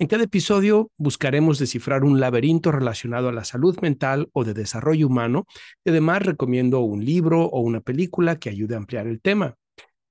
En 0.00 0.06
cada 0.06 0.24
episodio 0.24 0.90
buscaremos 0.96 1.58
descifrar 1.58 2.04
un 2.04 2.20
laberinto 2.20 2.72
relacionado 2.72 3.28
a 3.28 3.32
la 3.32 3.44
salud 3.44 3.78
mental 3.82 4.30
o 4.32 4.44
de 4.44 4.54
desarrollo 4.54 5.06
humano 5.06 5.44
y 5.84 5.90
además 5.90 6.22
recomiendo 6.22 6.80
un 6.80 7.04
libro 7.04 7.44
o 7.44 7.60
una 7.60 7.82
película 7.82 8.38
que 8.38 8.48
ayude 8.48 8.74
a 8.74 8.78
ampliar 8.78 9.06
el 9.06 9.20
tema. 9.20 9.56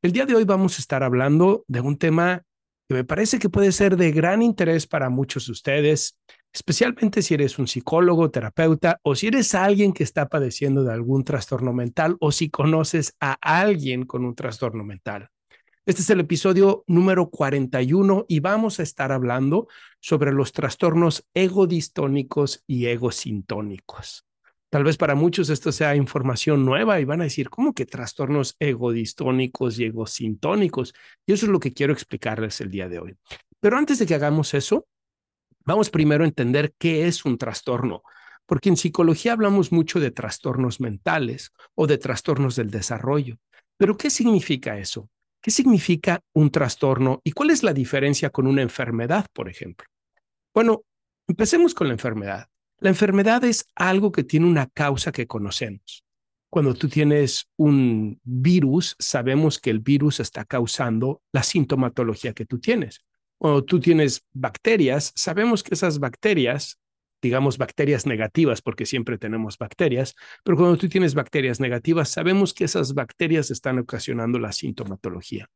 El 0.04 0.12
día 0.12 0.28
de 0.28 0.36
hoy 0.36 0.44
vamos 0.44 0.78
a 0.78 0.82
estar 0.82 1.02
hablando 1.02 1.66
de 1.68 1.82
un 1.82 1.98
tema 1.98 2.44
que 2.88 2.94
me 2.94 3.04
parece 3.04 3.40
que 3.40 3.50
puede 3.50 3.72
ser 3.72 3.98
de 3.98 4.12
gran 4.12 4.44
interés 4.44 4.86
para 4.86 5.10
muchos 5.10 5.48
de 5.48 5.54
ustedes, 5.54 6.20
especialmente 6.54 7.24
si 7.24 7.34
eres 7.34 7.58
un 7.58 7.68
psicólogo, 7.68 8.30
terapeuta 8.30 9.00
o 9.02 9.16
si 9.16 9.26
eres 9.26 9.56
alguien 9.56 9.94
que 9.94 10.04
está 10.04 10.30
padeciendo 10.30 10.84
de 10.84 10.94
algún 10.94 11.24
trastorno 11.24 11.74
mental 11.74 12.16
o 12.20 12.32
si 12.32 12.52
conoces 12.52 13.16
a 13.20 13.40
alguien 13.42 14.06
con 14.06 14.24
un 14.24 14.36
trastorno 14.36 14.84
mental. 14.84 15.32
Este 15.90 16.04
es 16.04 16.10
el 16.12 16.20
episodio 16.20 16.84
número 16.86 17.32
41 17.32 18.28
y 18.30 18.42
vamos 18.42 18.80
a 18.80 18.84
estar 18.84 19.12
hablando 19.12 19.68
sobre 20.00 20.32
los 20.32 20.52
trastornos 20.52 21.28
egodistónicos 21.34 22.64
y 22.68 22.86
egosintónicos. 22.86 24.24
Tal 24.70 24.84
vez 24.84 24.98
para 24.98 25.16
muchos 25.16 25.50
esto 25.50 25.72
sea 25.72 25.96
información 25.96 26.64
nueva 26.64 27.00
y 27.00 27.06
van 27.06 27.22
a 27.22 27.24
decir, 27.24 27.50
¿cómo 27.50 27.74
que 27.74 27.88
trastornos 27.88 28.56
egodistónicos 28.60 29.80
y 29.80 29.86
egosintónicos? 29.86 30.94
Y 31.26 31.34
eso 31.34 31.48
es 31.48 31.52
lo 31.52 31.60
que 31.60 31.74
quiero 31.74 31.92
explicarles 31.92 32.62
el 32.62 32.70
día 32.70 32.88
de 32.88 33.00
hoy. 33.00 33.18
Pero 33.60 33.76
antes 33.76 33.98
de 33.98 34.06
que 34.06 34.14
hagamos 34.14 34.54
eso, 34.54 34.86
vamos 35.66 35.90
primero 35.90 36.24
a 36.24 36.28
entender 36.28 36.72
qué 36.78 37.08
es 37.08 37.26
un 37.26 37.40
trastorno, 37.40 38.04
porque 38.46 38.70
en 38.70 38.78
psicología 38.78 39.34
hablamos 39.34 39.72
mucho 39.72 40.00
de 40.00 40.12
trastornos 40.12 40.82
mentales 40.82 41.52
o 41.74 41.88
de 41.88 41.98
trastornos 41.98 42.56
del 42.56 42.70
desarrollo. 42.70 43.40
Pero 43.76 43.98
¿qué 43.98 44.12
significa 44.12 44.78
eso? 44.78 45.10
¿Qué 45.42 45.52
significa 45.52 46.22
un 46.34 46.52
trastorno 46.52 47.22
y 47.24 47.32
cuál 47.32 47.52
es 47.52 47.64
la 47.64 47.74
diferencia 47.74 48.30
con 48.30 48.46
una 48.46 48.62
enfermedad, 48.62 49.26
por 49.34 49.50
ejemplo? 49.50 49.88
Bueno, 50.54 50.84
empecemos 51.28 51.74
con 51.74 51.88
la 51.88 51.94
enfermedad. 51.94 52.48
La 52.80 52.90
enfermedad 52.90 53.44
es 53.46 53.66
algo 53.76 54.12
que 54.12 54.24
tiene 54.24 54.46
una 54.46 54.68
causa 54.68 55.12
que 55.12 55.28
conocemos. 55.28 56.04
Cuando 56.50 56.74
tú 56.74 56.90
tienes 56.90 57.48
un 57.58 58.20
virus, 58.24 58.96
sabemos 59.00 59.60
que 59.60 59.70
el 59.70 59.80
virus 59.80 60.20
está 60.20 60.46
causando 60.46 61.22
la 61.32 61.44
sintomatología 61.44 62.34
que 62.34 62.46
tú 62.46 62.60
tienes. 62.60 63.06
Cuando 63.38 63.64
tú 63.64 63.80
tienes 63.80 64.26
bacterias, 64.34 65.14
sabemos 65.16 65.64
que 65.64 65.76
esas 65.76 66.00
bacterias 66.00 66.80
digamos, 67.22 67.58
bacterias 67.58 68.06
negativas, 68.06 68.62
porque 68.62 68.86
siempre 68.86 69.18
tenemos 69.18 69.58
bacterias, 69.58 70.16
pero 70.44 70.58
cuando 70.58 70.78
tú 70.78 70.88
tienes 70.88 71.14
bacterias 71.14 71.60
negativas, 71.60 72.10
sabemos 72.10 72.54
que 72.54 72.66
esas 72.66 72.94
bacterias 72.94 73.52
están 73.52 73.80
ocasionando 73.80 74.40
la 74.40 74.52
sintomatología. 74.52 75.50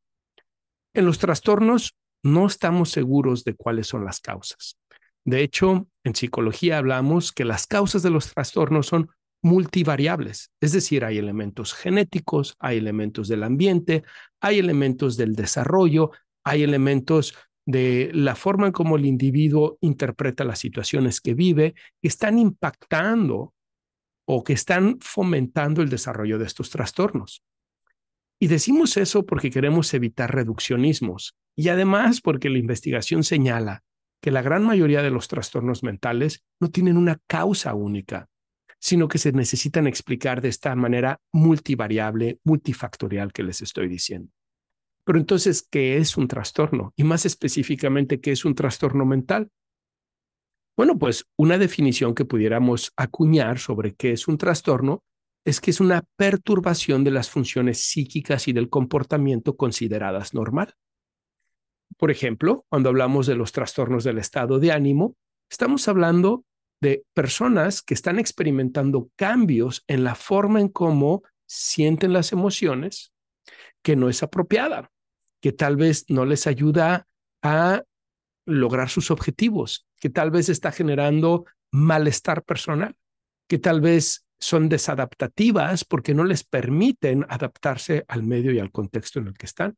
En 0.93 1.05
los 1.05 1.19
trastornos 1.19 1.95
no 2.23 2.45
estamos 2.45 2.91
seguros 2.91 3.43
de 3.43 3.55
cuáles 3.55 3.87
son 3.87 4.05
las 4.05 4.19
causas. 4.19 4.77
De 5.25 5.41
hecho, 5.41 5.87
en 6.03 6.15
psicología 6.15 6.77
hablamos 6.77 7.31
que 7.31 7.45
las 7.45 7.65
causas 7.65 8.03
de 8.03 8.09
los 8.09 8.33
trastornos 8.33 8.87
son 8.87 9.09
multivariables, 9.41 10.51
es 10.61 10.71
decir, 10.71 11.03
hay 11.03 11.17
elementos 11.17 11.73
genéticos, 11.73 12.55
hay 12.59 12.77
elementos 12.77 13.27
del 13.27 13.43
ambiente, 13.43 14.03
hay 14.39 14.59
elementos 14.59 15.17
del 15.17 15.35
desarrollo, 15.35 16.11
hay 16.45 16.63
elementos 16.63 17.35
de 17.65 18.11
la 18.13 18.35
forma 18.35 18.67
en 18.67 18.73
cómo 18.73 18.97
el 18.97 19.05
individuo 19.05 19.77
interpreta 19.81 20.43
las 20.43 20.59
situaciones 20.59 21.21
que 21.21 21.33
vive, 21.33 21.75
que 22.01 22.07
están 22.07 22.37
impactando 22.37 23.53
o 24.25 24.43
que 24.43 24.53
están 24.53 24.97
fomentando 24.99 25.81
el 25.81 25.89
desarrollo 25.89 26.37
de 26.39 26.45
estos 26.45 26.69
trastornos. 26.69 27.43
Y 28.39 28.47
decimos 28.47 28.97
eso 28.97 29.25
porque 29.25 29.49
queremos 29.49 29.93
evitar 29.93 30.33
reduccionismos 30.33 31.35
y 31.55 31.69
además 31.69 32.19
porque 32.21 32.49
la 32.49 32.57
investigación 32.57 33.23
señala 33.23 33.83
que 34.21 34.31
la 34.31 34.41
gran 34.41 34.63
mayoría 34.63 35.01
de 35.01 35.11
los 35.11 35.27
trastornos 35.27 35.83
mentales 35.83 36.43
no 36.59 36.69
tienen 36.69 36.97
una 36.97 37.19
causa 37.27 37.73
única, 37.73 38.27
sino 38.79 39.07
que 39.07 39.17
se 39.17 39.31
necesitan 39.31 39.87
explicar 39.87 40.41
de 40.41 40.49
esta 40.49 40.75
manera 40.75 41.19
multivariable, 41.31 42.39
multifactorial 42.43 43.31
que 43.31 43.43
les 43.43 43.61
estoy 43.61 43.87
diciendo. 43.87 44.31
Pero 45.05 45.19
entonces, 45.19 45.67
¿qué 45.69 45.97
es 45.97 46.17
un 46.17 46.27
trastorno? 46.27 46.93
Y 46.95 47.03
más 47.03 47.25
específicamente, 47.25 48.21
¿qué 48.21 48.31
es 48.31 48.45
un 48.45 48.55
trastorno 48.55 49.05
mental? 49.05 49.49
Bueno, 50.77 50.97
pues 50.97 51.25
una 51.37 51.57
definición 51.57 52.15
que 52.15 52.25
pudiéramos 52.25 52.93
acuñar 52.95 53.59
sobre 53.59 53.93
qué 53.93 54.11
es 54.11 54.27
un 54.27 54.37
trastorno 54.37 55.03
es 55.45 55.59
que 55.59 55.71
es 55.71 55.81
una 55.81 56.03
perturbación 56.15 57.03
de 57.03 57.11
las 57.11 57.29
funciones 57.29 57.85
psíquicas 57.85 58.47
y 58.47 58.53
del 58.53 58.69
comportamiento 58.69 59.57
consideradas 59.57 60.33
normal. 60.33 60.73
Por 61.97 62.09
ejemplo, 62.09 62.65
cuando 62.69 62.89
hablamos 62.89 63.27
de 63.27 63.35
los 63.35 63.51
trastornos 63.51 64.03
del 64.03 64.17
estado 64.17 64.57
de 64.59 64.71
ánimo, 64.71 65.15
estamos 65.51 65.87
hablando 65.87 66.45
de 66.81 67.03
personas 67.13 67.81
que 67.81 67.93
están 67.93 68.19
experimentando 68.19 69.09
cambios 69.15 69.83
en 69.87 70.03
la 70.03 70.15
forma 70.15 70.59
en 70.59 70.69
cómo 70.69 71.23
sienten 71.45 72.13
las 72.13 72.31
emociones 72.31 73.13
que 73.83 73.95
no 73.95 74.09
es 74.09 74.23
apropiada 74.23 74.92
que 75.43 75.51
tal 75.51 75.75
vez 75.75 76.05
no 76.07 76.23
les 76.23 76.47
ayuda 76.47 77.05
a 77.41 77.83
lograr 78.45 78.87
sus 78.87 79.11
objetivos, 79.11 79.85
que 79.99 80.09
tal 80.09 80.31
vez 80.31 80.47
está 80.47 80.71
generando 80.71 81.45
malestar 81.69 82.43
personal, 82.43 82.95
que 83.49 83.59
tal 83.59 83.81
vez 83.81 84.25
son 84.39 84.69
desadaptativas 84.69 85.83
porque 85.83 86.13
no 86.13 86.23
les 86.23 86.45
permiten 86.45 87.25
adaptarse 87.27 88.05
al 88.07 88.23
medio 88.23 88.53
y 88.53 88.59
al 88.59 88.71
contexto 88.71 89.19
en 89.19 89.27
el 89.27 89.33
que 89.33 89.45
están. 89.45 89.75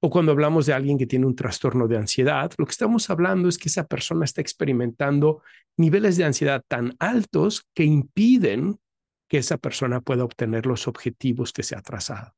O 0.00 0.10
cuando 0.10 0.32
hablamos 0.32 0.66
de 0.66 0.72
alguien 0.72 0.98
que 0.98 1.06
tiene 1.06 1.26
un 1.26 1.36
trastorno 1.36 1.86
de 1.86 1.96
ansiedad, 1.96 2.50
lo 2.58 2.66
que 2.66 2.72
estamos 2.72 3.08
hablando 3.08 3.48
es 3.48 3.56
que 3.56 3.68
esa 3.68 3.86
persona 3.86 4.24
está 4.24 4.40
experimentando 4.40 5.42
niveles 5.76 6.16
de 6.16 6.24
ansiedad 6.24 6.64
tan 6.66 6.96
altos 6.98 7.68
que 7.72 7.84
impiden 7.84 8.80
que 9.28 9.38
esa 9.38 9.58
persona 9.58 10.00
pueda 10.00 10.24
obtener 10.24 10.66
los 10.66 10.88
objetivos 10.88 11.52
que 11.52 11.62
se 11.62 11.76
ha 11.76 11.82
trazado. 11.82 12.37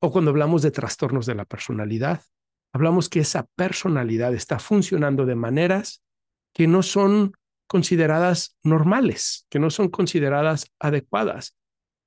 O 0.00 0.10
cuando 0.10 0.30
hablamos 0.30 0.62
de 0.62 0.70
trastornos 0.70 1.26
de 1.26 1.34
la 1.34 1.44
personalidad, 1.44 2.22
hablamos 2.72 3.08
que 3.08 3.20
esa 3.20 3.46
personalidad 3.54 4.34
está 4.34 4.58
funcionando 4.58 5.26
de 5.26 5.34
maneras 5.34 6.02
que 6.52 6.66
no 6.66 6.82
son 6.82 7.32
consideradas 7.66 8.56
normales, 8.62 9.46
que 9.50 9.58
no 9.58 9.70
son 9.70 9.88
consideradas 9.88 10.72
adecuadas. 10.78 11.56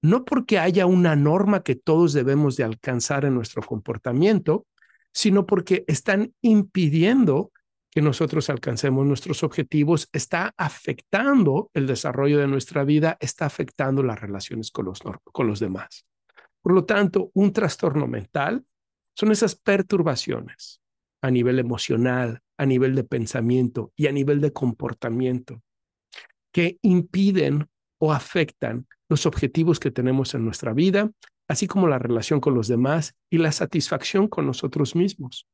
No 0.01 0.25
porque 0.25 0.57
haya 0.57 0.87
una 0.87 1.15
norma 1.15 1.63
que 1.63 1.75
todos 1.75 2.13
debemos 2.13 2.57
de 2.57 2.63
alcanzar 2.63 3.23
en 3.25 3.35
nuestro 3.35 3.61
comportamiento, 3.61 4.65
sino 5.13 5.45
porque 5.45 5.85
están 5.87 6.33
impidiendo 6.41 7.51
que 7.91 8.01
nosotros 8.01 8.49
alcancemos 8.49 9.05
nuestros 9.05 9.43
objetivos, 9.43 10.09
está 10.13 10.53
afectando 10.57 11.69
el 11.73 11.87
desarrollo 11.87 12.39
de 12.39 12.47
nuestra 12.47 12.83
vida, 12.85 13.17
está 13.19 13.45
afectando 13.45 14.01
las 14.01 14.19
relaciones 14.19 14.71
con 14.71 14.85
los, 14.85 15.01
con 15.31 15.47
los 15.47 15.59
demás. 15.59 16.05
Por 16.61 16.73
lo 16.73 16.85
tanto, 16.85 17.31
un 17.33 17.53
trastorno 17.53 18.07
mental 18.07 18.65
son 19.15 19.31
esas 19.31 19.55
perturbaciones 19.55 20.81
a 21.21 21.31
nivel 21.31 21.59
emocional, 21.59 22.41
a 22.57 22.65
nivel 22.65 22.95
de 22.95 23.03
pensamiento 23.03 23.91
y 23.95 24.07
a 24.07 24.11
nivel 24.11 24.41
de 24.41 24.53
comportamiento 24.53 25.61
que 26.51 26.77
impiden 26.81 27.67
o 27.99 28.11
afectan 28.13 28.87
los 29.09 29.25
objetivos 29.25 29.79
que 29.79 29.91
tenemos 29.91 30.33
en 30.33 30.43
nuestra 30.43 30.73
vida, 30.73 31.11
así 31.47 31.67
como 31.67 31.87
la 31.87 31.99
relación 31.99 32.39
con 32.39 32.55
los 32.55 32.67
demás 32.67 33.15
y 33.29 33.37
la 33.37 33.51
satisfacción 33.51 34.27
con 34.27 34.45
nosotros 34.45 34.95
mismos. 34.95 35.47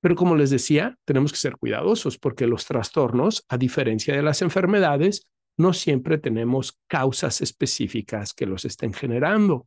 Pero 0.00 0.16
como 0.16 0.36
les 0.36 0.50
decía, 0.50 0.98
tenemos 1.06 1.32
que 1.32 1.38
ser 1.38 1.56
cuidadosos 1.56 2.18
porque 2.18 2.46
los 2.46 2.66
trastornos, 2.66 3.44
a 3.48 3.56
diferencia 3.56 4.14
de 4.14 4.22
las 4.22 4.42
enfermedades, 4.42 5.26
no 5.56 5.72
siempre 5.72 6.18
tenemos 6.18 6.78
causas 6.88 7.40
específicas 7.40 8.34
que 8.34 8.46
los 8.46 8.64
estén 8.64 8.92
generando. 8.92 9.66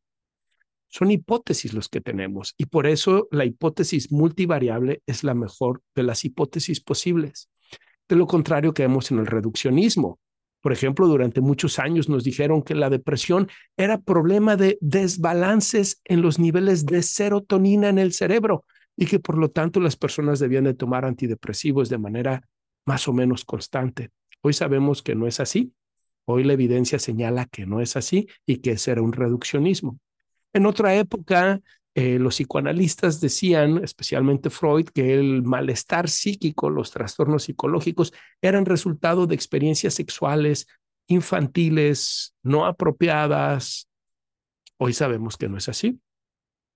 Son 0.89 1.11
hipótesis 1.11 1.73
los 1.73 1.89
que 1.89 2.01
tenemos 2.01 2.53
y 2.57 2.65
por 2.65 2.87
eso 2.87 3.27
la 3.31 3.45
hipótesis 3.45 4.11
multivariable 4.11 5.01
es 5.05 5.23
la 5.23 5.33
mejor 5.33 5.81
de 5.95 6.03
las 6.03 6.23
hipótesis 6.25 6.81
posibles. 6.81 7.49
De 8.07 8.15
lo 8.15 8.25
contrario 8.25 8.73
que 8.73 8.83
en 8.83 9.19
el 9.19 9.25
reduccionismo. 9.25 10.19
Por 10.61 10.73
ejemplo, 10.73 11.07
durante 11.07 11.41
muchos 11.41 11.77
años 11.77 12.09
nos 12.09 12.23
dijeron 12.23 12.61
que 12.61 12.73
la 12.73 12.89
depresión 12.89 13.47
era 13.75 13.99
problema 13.99 14.55
de 14.55 14.77
desbalances 14.81 16.01
en 16.05 16.21
los 16.21 16.39
niveles 16.39 16.85
de 16.85 17.03
serotonina 17.03 17.89
en 17.89 17.99
el 17.99 18.13
cerebro 18.13 18.65
y 18.95 19.05
que 19.05 19.19
por 19.19 19.37
lo 19.37 19.51
tanto 19.51 19.79
las 19.79 19.95
personas 19.95 20.39
debían 20.39 20.63
de 20.63 20.73
tomar 20.73 21.05
antidepresivos 21.05 21.89
de 21.89 21.97
manera 21.97 22.47
más 22.85 23.07
o 23.07 23.13
menos 23.13 23.45
constante. 23.45 24.09
Hoy 24.41 24.53
sabemos 24.53 25.03
que 25.03 25.15
no 25.15 25.27
es 25.27 25.39
así 25.39 25.73
Hoy 26.29 26.43
la 26.43 26.53
evidencia 26.53 26.99
señala 26.99 27.45
que 27.45 27.65
no 27.65 27.79
es 27.79 27.95
así 27.95 28.27
y 28.45 28.57
que 28.57 28.71
ese 28.71 28.91
era 28.91 29.01
un 29.01 29.13
reduccionismo. 29.13 29.97
En 30.53 30.65
otra 30.65 30.95
época, 30.95 31.61
eh, 31.95 32.19
los 32.19 32.35
psicoanalistas 32.35 33.19
decían, 33.19 33.83
especialmente 33.83 34.51
Freud, 34.51 34.89
que 34.89 35.15
el 35.15 35.41
malestar 35.41 36.09
psíquico, 36.09 36.69
los 36.69 36.91
trastornos 36.91 37.43
psicológicos, 37.43 38.13
eran 38.39 38.65
resultado 38.65 39.25
de 39.25 39.33
experiencias 39.33 39.95
sexuales 39.95 40.67
infantiles, 41.07 42.35
no 42.43 42.65
apropiadas. 42.67 43.89
Hoy 44.77 44.93
sabemos 44.93 45.37
que 45.37 45.49
no 45.49 45.57
es 45.57 45.69
así. 45.69 45.99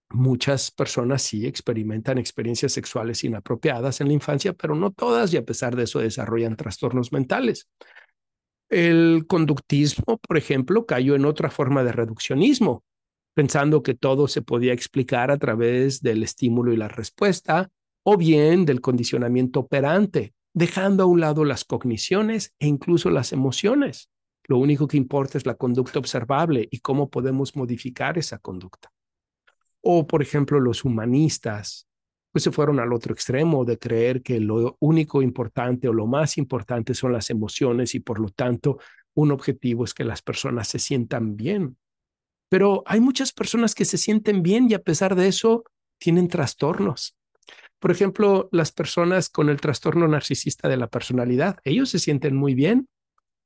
Muchas 0.09 0.71
personas 0.71 1.21
sí 1.21 1.45
experimentan 1.45 2.17
experiencias 2.17 2.71
sexuales 2.71 3.24
inapropiadas 3.24 4.01
en 4.01 4.07
la 4.07 4.13
infancia, 4.13 4.53
pero 4.53 4.74
no 4.74 4.91
todas 4.91 5.31
y 5.33 5.38
a 5.38 5.45
pesar 5.45 5.75
de 5.75 5.83
eso 5.83 6.00
desarrollan 6.00 6.56
trastornos 6.56 7.12
mentales. 7.12 7.69
El 8.69 9.25
conductismo, 9.27 10.17
por 10.17 10.38
ejemplo, 10.38 10.85
cayó 10.85 11.15
en 11.15 11.25
otra 11.25 11.50
forma 11.50 11.83
de 11.83 11.91
reduccionismo, 11.91 12.83
pensando 13.33 13.83
que 13.83 13.93
todo 13.93 14.27
se 14.27 14.41
podía 14.41 14.73
explicar 14.73 15.31
a 15.31 15.37
través 15.37 16.01
del 16.01 16.23
estímulo 16.23 16.73
y 16.73 16.77
la 16.77 16.87
respuesta, 16.87 17.69
o 18.03 18.17
bien 18.17 18.65
del 18.65 18.81
condicionamiento 18.81 19.61
operante, 19.61 20.33
dejando 20.53 21.03
a 21.03 21.05
un 21.05 21.19
lado 21.19 21.45
las 21.45 21.63
cogniciones 21.63 22.53
e 22.59 22.67
incluso 22.67 23.09
las 23.09 23.31
emociones. 23.31 24.09
Lo 24.45 24.57
único 24.57 24.87
que 24.87 24.97
importa 24.97 25.37
es 25.37 25.45
la 25.45 25.55
conducta 25.55 25.99
observable 25.99 26.67
y 26.71 26.79
cómo 26.79 27.09
podemos 27.09 27.55
modificar 27.55 28.17
esa 28.17 28.39
conducta. 28.39 28.91
O, 29.81 30.05
por 30.07 30.21
ejemplo, 30.21 30.59
los 30.59 30.83
humanistas, 30.83 31.87
pues 32.31 32.43
se 32.43 32.51
fueron 32.51 32.79
al 32.79 32.93
otro 32.93 33.13
extremo 33.13 33.65
de 33.65 33.77
creer 33.77 34.21
que 34.21 34.39
lo 34.39 34.77
único 34.79 35.21
importante 35.21 35.87
o 35.87 35.93
lo 35.93 36.07
más 36.07 36.37
importante 36.37 36.93
son 36.93 37.13
las 37.13 37.29
emociones 37.29 37.93
y 37.95 37.99
por 37.99 38.19
lo 38.19 38.29
tanto 38.29 38.79
un 39.13 39.31
objetivo 39.31 39.83
es 39.83 39.93
que 39.93 40.05
las 40.05 40.21
personas 40.21 40.67
se 40.67 40.79
sientan 40.79 41.35
bien. 41.35 41.77
Pero 42.51 42.83
hay 42.86 43.00
muchas 43.00 43.31
personas 43.31 43.74
que 43.74 43.86
se 43.86 43.98
sienten 43.98 44.44
bien 44.44 44.69
y 44.69 44.74
a 44.74 44.81
pesar 44.81 45.15
de 45.15 45.30
eso 45.30 45.63
tienen 45.98 46.27
trastornos. 46.27 47.15
Por 47.80 47.92
ejemplo, 47.92 48.50
las 48.51 48.74
personas 48.74 49.30
con 49.30 49.48
el 49.48 49.62
trastorno 49.62 50.06
narcisista 50.06 50.68
de 50.68 50.75
la 50.75 50.88
personalidad, 50.88 51.59
ellos 51.63 51.89
se 51.89 51.98
sienten 51.98 52.36
muy 52.36 52.53
bien, 52.53 52.89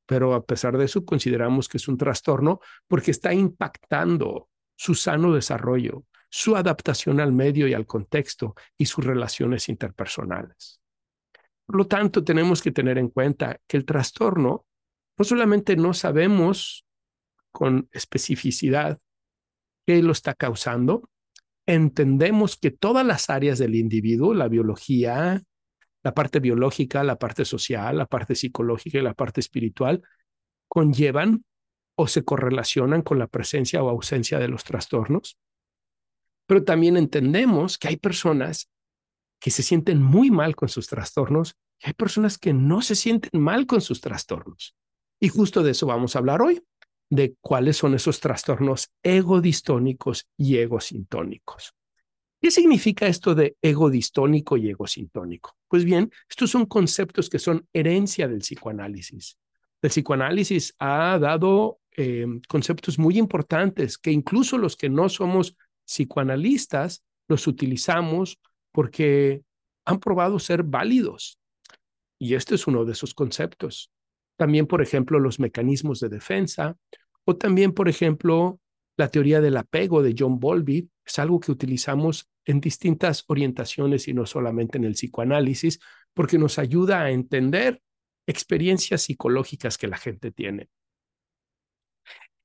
pero 0.07 0.33
a 0.33 0.43
pesar 0.43 0.75
de 0.79 0.85
eso 0.85 1.05
consideramos 1.05 1.69
que 1.69 1.77
es 1.77 1.87
un 1.87 1.99
trastorno 1.99 2.61
porque 2.87 3.11
está 3.11 3.31
impactando 3.31 4.49
su 4.75 4.95
sano 4.95 5.35
desarrollo, 5.35 6.05
su 6.27 6.55
adaptación 6.55 7.19
al 7.19 7.31
medio 7.31 7.67
y 7.67 7.75
al 7.75 7.85
contexto 7.85 8.55
y 8.75 8.87
sus 8.87 9.05
relaciones 9.05 9.69
interpersonales. 9.69 10.81
Por 11.63 11.75
lo 11.75 11.85
tanto, 11.85 12.23
tenemos 12.23 12.63
que 12.63 12.71
tener 12.71 12.97
en 12.97 13.09
cuenta 13.09 13.59
que 13.67 13.77
el 13.77 13.85
trastorno 13.85 14.65
no 15.15 15.25
solamente 15.25 15.75
no 15.75 15.93
sabemos 15.93 16.84
con 17.55 17.87
especificidad 17.93 18.99
qué 19.87 20.03
lo 20.03 20.11
está 20.11 20.33
causando, 20.33 21.09
entendemos 21.65 22.57
que 22.57 22.69
todas 22.69 23.05
las 23.05 23.29
áreas 23.29 23.59
del 23.59 23.75
individuo, 23.75 24.33
la 24.33 24.49
biología, 24.49 25.41
la 26.03 26.13
parte 26.13 26.41
biológica, 26.41 27.01
la 27.05 27.17
parte 27.17 27.45
social, 27.45 27.97
la 27.97 28.07
parte 28.07 28.35
psicológica 28.35 28.97
y 28.97 29.01
la 29.01 29.13
parte 29.13 29.39
espiritual, 29.39 30.03
conllevan 30.67 31.45
o 31.97 32.07
se 32.07 32.25
correlacionan 32.25 33.01
con 33.03 33.19
la 33.19 33.27
presencia 33.27 33.81
o 33.81 33.89
ausencia 33.89 34.37
de 34.37 34.49
los 34.49 34.65
trastornos. 34.65 35.37
Pero 36.47 36.65
también 36.65 36.97
entendemos 36.97 37.77
que 37.77 37.87
hay 37.87 37.95
personas 37.95 38.69
que 39.39 39.49
se 39.49 39.63
sienten 39.63 40.03
muy 40.03 40.29
mal 40.29 40.57
con 40.57 40.67
sus 40.67 40.87
trastornos 40.87 41.55
y 41.79 41.87
hay 41.87 41.93
personas 41.93 42.37
que 42.37 42.51
no 42.53 42.81
se 42.81 42.95
sienten 42.95 43.39
mal 43.39 43.65
con 43.65 43.79
sus 43.79 44.01
trastornos. 44.01 44.75
Y 45.21 45.29
justo 45.29 45.63
de 45.63 45.71
eso 45.71 45.87
vamos 45.87 46.15
a 46.15 46.19
hablar 46.19 46.41
hoy, 46.41 46.61
de 47.09 47.35
cuáles 47.41 47.77
son 47.77 47.95
esos 47.95 48.19
trastornos 48.19 48.89
egodistónicos 49.03 50.27
y 50.37 50.57
egosintónicos. 50.57 51.73
¿Qué 52.41 52.51
significa 52.51 53.07
esto 53.07 53.33
de 53.33 53.55
egodistónico 53.61 54.57
y 54.57 54.69
egosintónico? 54.69 55.55
Pues 55.67 55.83
bien, 55.83 56.11
estos 56.29 56.51
son 56.51 56.65
conceptos 56.65 57.29
que 57.29 57.39
son 57.39 57.67
herencia 57.73 58.27
del 58.27 58.39
psicoanálisis. 58.39 59.37
El 59.81 59.89
psicoanálisis 59.89 60.75
ha 60.79 61.17
dado 61.19 61.79
eh, 61.97 62.25
conceptos 62.47 62.99
muy 62.99 63.17
importantes 63.17 63.97
que 63.97 64.11
incluso 64.11 64.57
los 64.57 64.75
que 64.75 64.89
no 64.89 65.09
somos 65.09 65.55
psicoanalistas 65.85 67.03
los 67.27 67.47
utilizamos 67.47 68.39
porque 68.71 69.41
han 69.85 69.99
probado 69.99 70.39
ser 70.39 70.63
válidos. 70.63 71.39
Y 72.19 72.35
este 72.35 72.55
es 72.55 72.67
uno 72.67 72.85
de 72.85 72.93
esos 72.93 73.13
conceptos. 73.13 73.91
También, 74.37 74.67
por 74.67 74.81
ejemplo, 74.81 75.19
los 75.19 75.39
mecanismos 75.39 75.99
de 75.99 76.09
defensa 76.09 76.77
o 77.23 77.35
también, 77.35 77.73
por 77.73 77.89
ejemplo, 77.89 78.59
la 78.97 79.09
teoría 79.09 79.41
del 79.41 79.57
apego 79.57 80.03
de 80.03 80.15
John 80.17 80.39
Bowlby 80.39 80.89
es 81.05 81.19
algo 81.19 81.39
que 81.39 81.51
utilizamos 81.51 82.29
en 82.45 82.61
distintas 82.61 83.23
orientaciones 83.27 84.07
y 84.07 84.13
no 84.13 84.25
solamente 84.25 84.77
en 84.77 84.83
el 84.83 84.93
psicoanálisis, 84.93 85.79
porque 86.13 86.37
nos 86.37 86.59
ayuda 86.59 87.01
a 87.01 87.11
entender 87.11 87.81
experiencias 88.27 89.03
psicológicas 89.03 89.77
que 89.77 89.87
la 89.87 89.97
gente 89.97 90.31
tiene 90.31 90.69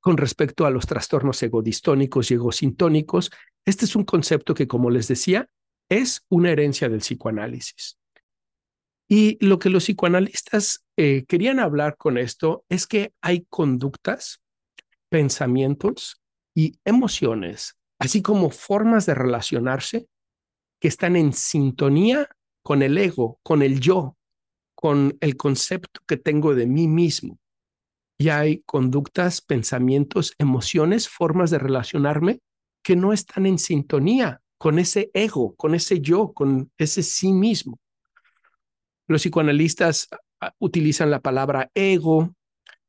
con 0.01 0.17
respecto 0.17 0.67
a 0.67 0.71
los 0.71 0.87
trastornos 0.87 1.43
egodistónicos 1.43 2.31
y 2.31 2.35
egosintónicos, 2.35 3.31
este 3.65 3.85
es 3.85 3.95
un 3.95 4.05
concepto 4.05 4.55
que, 4.55 4.67
como 4.67 4.91
les 4.91 5.07
decía, 5.09 5.49
es 5.89 6.25
una 6.29 6.51
herencia 6.51 6.89
del 6.89 7.01
psicoanálisis. 7.01 7.99
Y 9.09 9.45
lo 9.45 9.59
que 9.59 9.71
los 9.71 9.85
psicoanalistas 9.85 10.85
eh, 11.03 11.25
querían 11.27 11.61
hablar 11.61 11.97
con 11.97 12.19
esto 12.19 12.67
es 12.69 12.87
que 12.87 13.15
hay 13.23 13.47
conductas, 13.49 14.43
pensamientos 15.09 16.21
y 16.55 16.79
emociones, 16.85 17.79
así 17.99 18.21
como 18.21 18.51
formas 18.51 19.07
de 19.07 19.15
relacionarse 19.15 20.09
que 20.79 20.89
están 20.89 21.17
en 21.17 21.33
sintonía 21.33 22.29
con 22.63 22.83
el 22.83 22.99
ego, 22.99 23.39
con 23.43 23.63
el 23.63 23.81
yo, 23.81 24.19
con 24.75 25.17
el 25.23 25.39
concepto 25.39 26.03
que 26.07 26.19
tengo 26.19 26.55
de 26.55 26.67
mí 26.67 26.87
mismo 26.87 27.39
y 28.19 28.29
hay 28.29 28.63
conductas, 28.67 29.41
pensamientos, 29.41 30.35
emociones, 30.37 31.09
formas 31.09 31.51
de 31.51 31.61
relacionarme 31.61 32.41
que 32.83 32.95
no 32.95 33.15
están 33.15 33.47
en 33.47 33.59
sintonía 33.59 34.43
con 34.59 34.79
ese 34.79 35.11
ego, 35.15 35.55
con 35.57 35.75
ese 35.75 36.03
yo, 36.03 36.35
con 36.35 36.71
ese 36.77 37.03
sí 37.03 37.33
mismo. 37.33 37.79
Los 39.07 39.23
psicoanalistas 39.23 40.07
utilizan 40.59 41.11
la 41.11 41.21
palabra 41.21 41.71
ego 41.75 42.35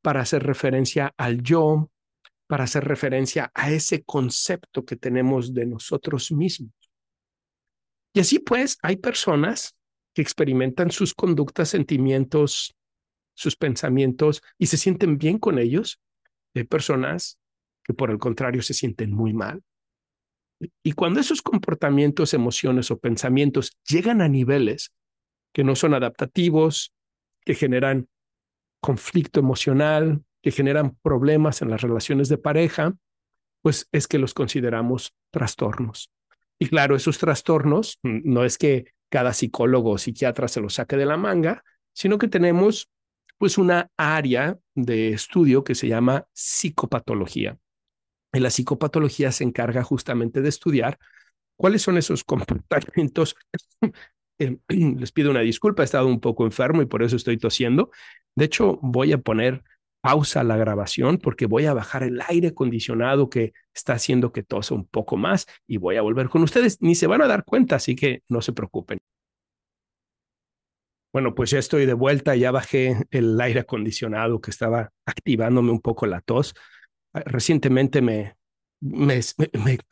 para 0.01 0.21
hacer 0.21 0.43
referencia 0.43 1.13
al 1.17 1.41
yo, 1.41 1.89
para 2.47 2.65
hacer 2.65 2.83
referencia 2.83 3.51
a 3.53 3.71
ese 3.71 4.03
concepto 4.03 4.83
que 4.83 4.95
tenemos 4.95 5.53
de 5.53 5.65
nosotros 5.65 6.31
mismos. 6.31 6.73
Y 8.13 8.19
así 8.19 8.39
pues, 8.39 8.77
hay 8.81 8.97
personas 8.97 9.75
que 10.13 10.21
experimentan 10.21 10.91
sus 10.91 11.13
conductas, 11.13 11.69
sentimientos, 11.69 12.75
sus 13.35 13.55
pensamientos 13.55 14.41
y 14.57 14.67
se 14.67 14.77
sienten 14.77 15.17
bien 15.17 15.37
con 15.37 15.59
ellos. 15.59 16.01
Hay 16.53 16.65
personas 16.65 17.39
que 17.83 17.93
por 17.93 18.11
el 18.11 18.19
contrario 18.19 18.61
se 18.61 18.73
sienten 18.73 19.13
muy 19.13 19.33
mal. 19.33 19.63
Y 20.83 20.91
cuando 20.91 21.19
esos 21.19 21.41
comportamientos, 21.41 22.33
emociones 22.33 22.91
o 22.91 22.99
pensamientos 22.99 23.77
llegan 23.87 24.21
a 24.21 24.27
niveles 24.27 24.91
que 25.53 25.63
no 25.63 25.75
son 25.75 25.93
adaptativos, 25.93 26.93
que 27.45 27.55
generan 27.55 28.07
conflicto 28.81 29.39
emocional, 29.39 30.23
que 30.41 30.51
generan 30.51 30.97
problemas 31.01 31.61
en 31.61 31.69
las 31.69 31.81
relaciones 31.81 32.29
de 32.29 32.37
pareja, 32.37 32.95
pues 33.61 33.87
es 33.91 34.07
que 34.07 34.17
los 34.17 34.33
consideramos 34.33 35.13
trastornos. 35.31 36.11
Y 36.59 36.67
claro, 36.67 36.95
esos 36.95 37.17
trastornos 37.17 37.99
no 38.03 38.43
es 38.43 38.57
que 38.57 38.85
cada 39.09 39.33
psicólogo 39.33 39.91
o 39.91 39.97
psiquiatra 39.97 40.47
se 40.47 40.61
los 40.61 40.75
saque 40.75 40.97
de 40.97 41.05
la 41.05 41.17
manga, 41.17 41.63
sino 41.93 42.17
que 42.17 42.27
tenemos 42.27 42.89
pues 43.37 43.57
una 43.57 43.89
área 43.97 44.59
de 44.75 45.09
estudio 45.09 45.63
que 45.63 45.75
se 45.75 45.87
llama 45.87 46.27
psicopatología. 46.33 47.57
Y 48.33 48.39
la 48.39 48.49
psicopatología 48.49 49.31
se 49.31 49.43
encarga 49.43 49.83
justamente 49.83 50.41
de 50.41 50.49
estudiar 50.49 50.97
cuáles 51.55 51.81
son 51.81 51.97
esos 51.97 52.23
comportamientos. 52.23 53.35
Eh, 54.41 54.57
les 54.97 55.11
pido 55.11 55.31
una 55.31 55.41
disculpa, 55.41 55.83
he 55.83 55.85
estado 55.85 56.07
un 56.07 56.19
poco 56.19 56.45
enfermo 56.45 56.81
y 56.81 56.85
por 56.85 57.03
eso 57.03 57.15
estoy 57.15 57.37
tosiendo. 57.37 57.91
De 58.35 58.45
hecho, 58.45 58.79
voy 58.81 59.13
a 59.13 59.19
poner 59.19 59.63
pausa 60.01 60.41
a 60.41 60.43
la 60.43 60.57
grabación 60.57 61.19
porque 61.19 61.45
voy 61.45 61.65
a 61.67 61.73
bajar 61.73 62.01
el 62.03 62.21
aire 62.27 62.49
acondicionado 62.49 63.29
que 63.29 63.53
está 63.73 63.93
haciendo 63.93 64.31
que 64.31 64.41
tosa 64.41 64.73
un 64.73 64.85
poco 64.87 65.15
más 65.15 65.45
y 65.67 65.77
voy 65.77 65.97
a 65.97 66.01
volver 66.01 66.29
con 66.29 66.41
ustedes. 66.41 66.81
Ni 66.81 66.95
se 66.95 67.07
van 67.07 67.21
a 67.21 67.27
dar 67.27 67.45
cuenta, 67.45 67.75
así 67.75 67.95
que 67.95 68.23
no 68.29 68.41
se 68.41 68.53
preocupen. 68.53 68.99
Bueno, 71.13 71.35
pues 71.35 71.51
ya 71.51 71.59
estoy 71.59 71.85
de 71.85 71.93
vuelta, 71.93 72.35
ya 72.35 72.51
bajé 72.51 73.05
el 73.11 73.39
aire 73.39 73.59
acondicionado 73.59 74.39
que 74.39 74.49
estaba 74.49 74.91
activándome 75.05 75.71
un 75.71 75.81
poco 75.81 76.05
la 76.05 76.21
tos. 76.21 76.55
Ah, 77.13 77.21
recientemente 77.25 78.01
me, 78.01 78.37
me, 78.79 79.19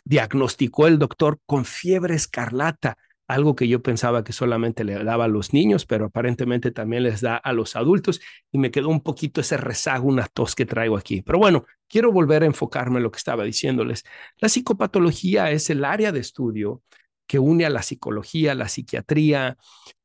diagnosticó 0.05 0.87
el 0.87 0.97
doctor 0.97 1.39
con 1.45 1.65
fiebre 1.65 2.15
escarlata 2.15 2.97
algo 3.29 3.55
que 3.55 3.67
yo 3.67 3.83
pensaba 3.83 4.23
que 4.23 4.33
solamente 4.33 4.83
le 4.83 5.03
daba 5.03 5.25
a 5.25 5.27
los 5.27 5.53
niños, 5.53 5.85
pero 5.85 6.05
aparentemente 6.05 6.71
también 6.71 7.03
les 7.03 7.21
da 7.21 7.37
a 7.37 7.53
los 7.53 7.75
adultos 7.75 8.21
y 8.51 8.57
me 8.57 8.71
quedó 8.71 8.89
un 8.89 9.01
poquito 9.01 9.39
ese 9.39 9.55
rezago, 9.55 10.07
una 10.07 10.25
tos 10.25 10.55
que 10.55 10.65
traigo 10.65 10.97
aquí. 10.97 11.21
Pero 11.21 11.37
bueno, 11.37 11.65
quiero 11.87 12.11
volver 12.11 12.41
a 12.41 12.47
enfocarme 12.47 12.97
en 12.97 13.03
lo 13.03 13.11
que 13.11 13.19
estaba 13.19 13.43
diciéndoles. 13.43 14.03
La 14.39 14.49
psicopatología 14.49 15.51
es 15.51 15.69
el 15.69 15.85
área 15.85 16.11
de 16.11 16.21
estudio 16.21 16.81
que 17.27 17.37
une 17.37 17.67
a 17.67 17.69
la 17.69 17.83
psicología, 17.83 18.55
la 18.55 18.67
psiquiatría, 18.67 19.59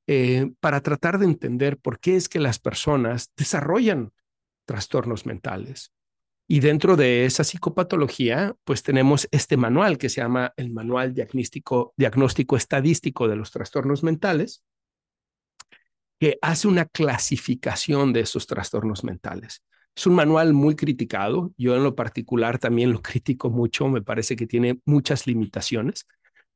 eh, 0.07 0.51
para 0.61 0.83
tratar 0.83 1.19
de 1.19 1.25
entender 1.25 1.79
por 1.79 2.01
qué 2.01 2.17
es 2.17 2.29
que 2.29 2.41
las 2.41 2.59
personas 2.59 3.33
desarrollan 3.39 4.13
trastornos 4.67 5.25
mentales. 5.25 5.93
Y 6.47 6.61
dentro 6.61 6.97
de 6.97 7.25
esa 7.25 7.43
psicopatología, 7.43 8.55
pues 8.65 8.83
tenemos 8.83 9.27
este 9.31 9.57
manual 9.57 9.97
que 9.97 10.11
se 10.11 10.21
llama 10.21 10.53
el 10.57 10.71
Manual 10.71 11.15
Diagnóstico, 11.15 11.95
Diagnóstico 11.97 12.57
Estadístico 12.57 13.29
de 13.29 13.37
los 13.37 13.51
Trastornos 13.51 14.03
Mentales, 14.03 14.63
que 16.21 16.39
hace 16.43 16.69
una 16.69 16.85
clasificación 16.85 18.13
de 18.13 18.21
esos 18.21 18.47
trastornos 18.47 19.05
mentales. 19.05 19.63
Es 19.97 20.07
un 20.07 20.15
manual 20.15 20.53
muy 20.53 20.75
criticado, 20.75 21.53
yo 21.57 21.77
en 21.77 21.85
lo 21.85 21.95
particular 21.95 22.59
también 22.59 22.93
lo 22.93 23.01
critico 23.03 23.51
mucho, 23.51 23.89
me 23.89 24.03
parece 24.03 24.37
que 24.37 24.47
tiene 24.47 24.81
muchas 24.85 25.27
limitaciones, 25.27 26.07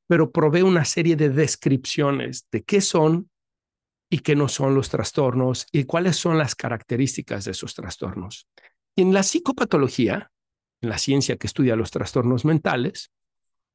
pero 0.06 0.32
provee 0.32 0.62
una 0.62 0.84
serie 0.84 1.16
de 1.16 1.30
descripciones 1.30 2.46
de 2.50 2.62
qué 2.62 2.80
son 2.80 3.30
y 4.10 4.20
qué 4.20 4.34
no 4.34 4.48
son 4.48 4.74
los 4.74 4.88
trastornos 4.88 5.66
y 5.70 5.84
cuáles 5.84 6.16
son 6.16 6.38
las 6.38 6.54
características 6.54 7.44
de 7.44 7.50
esos 7.50 7.74
trastornos. 7.74 8.48
En 8.98 9.14
la 9.14 9.22
psicopatología, 9.22 10.32
en 10.80 10.88
la 10.88 10.98
ciencia 10.98 11.36
que 11.36 11.46
estudia 11.46 11.76
los 11.76 11.92
trastornos 11.92 12.44
mentales, 12.44 13.12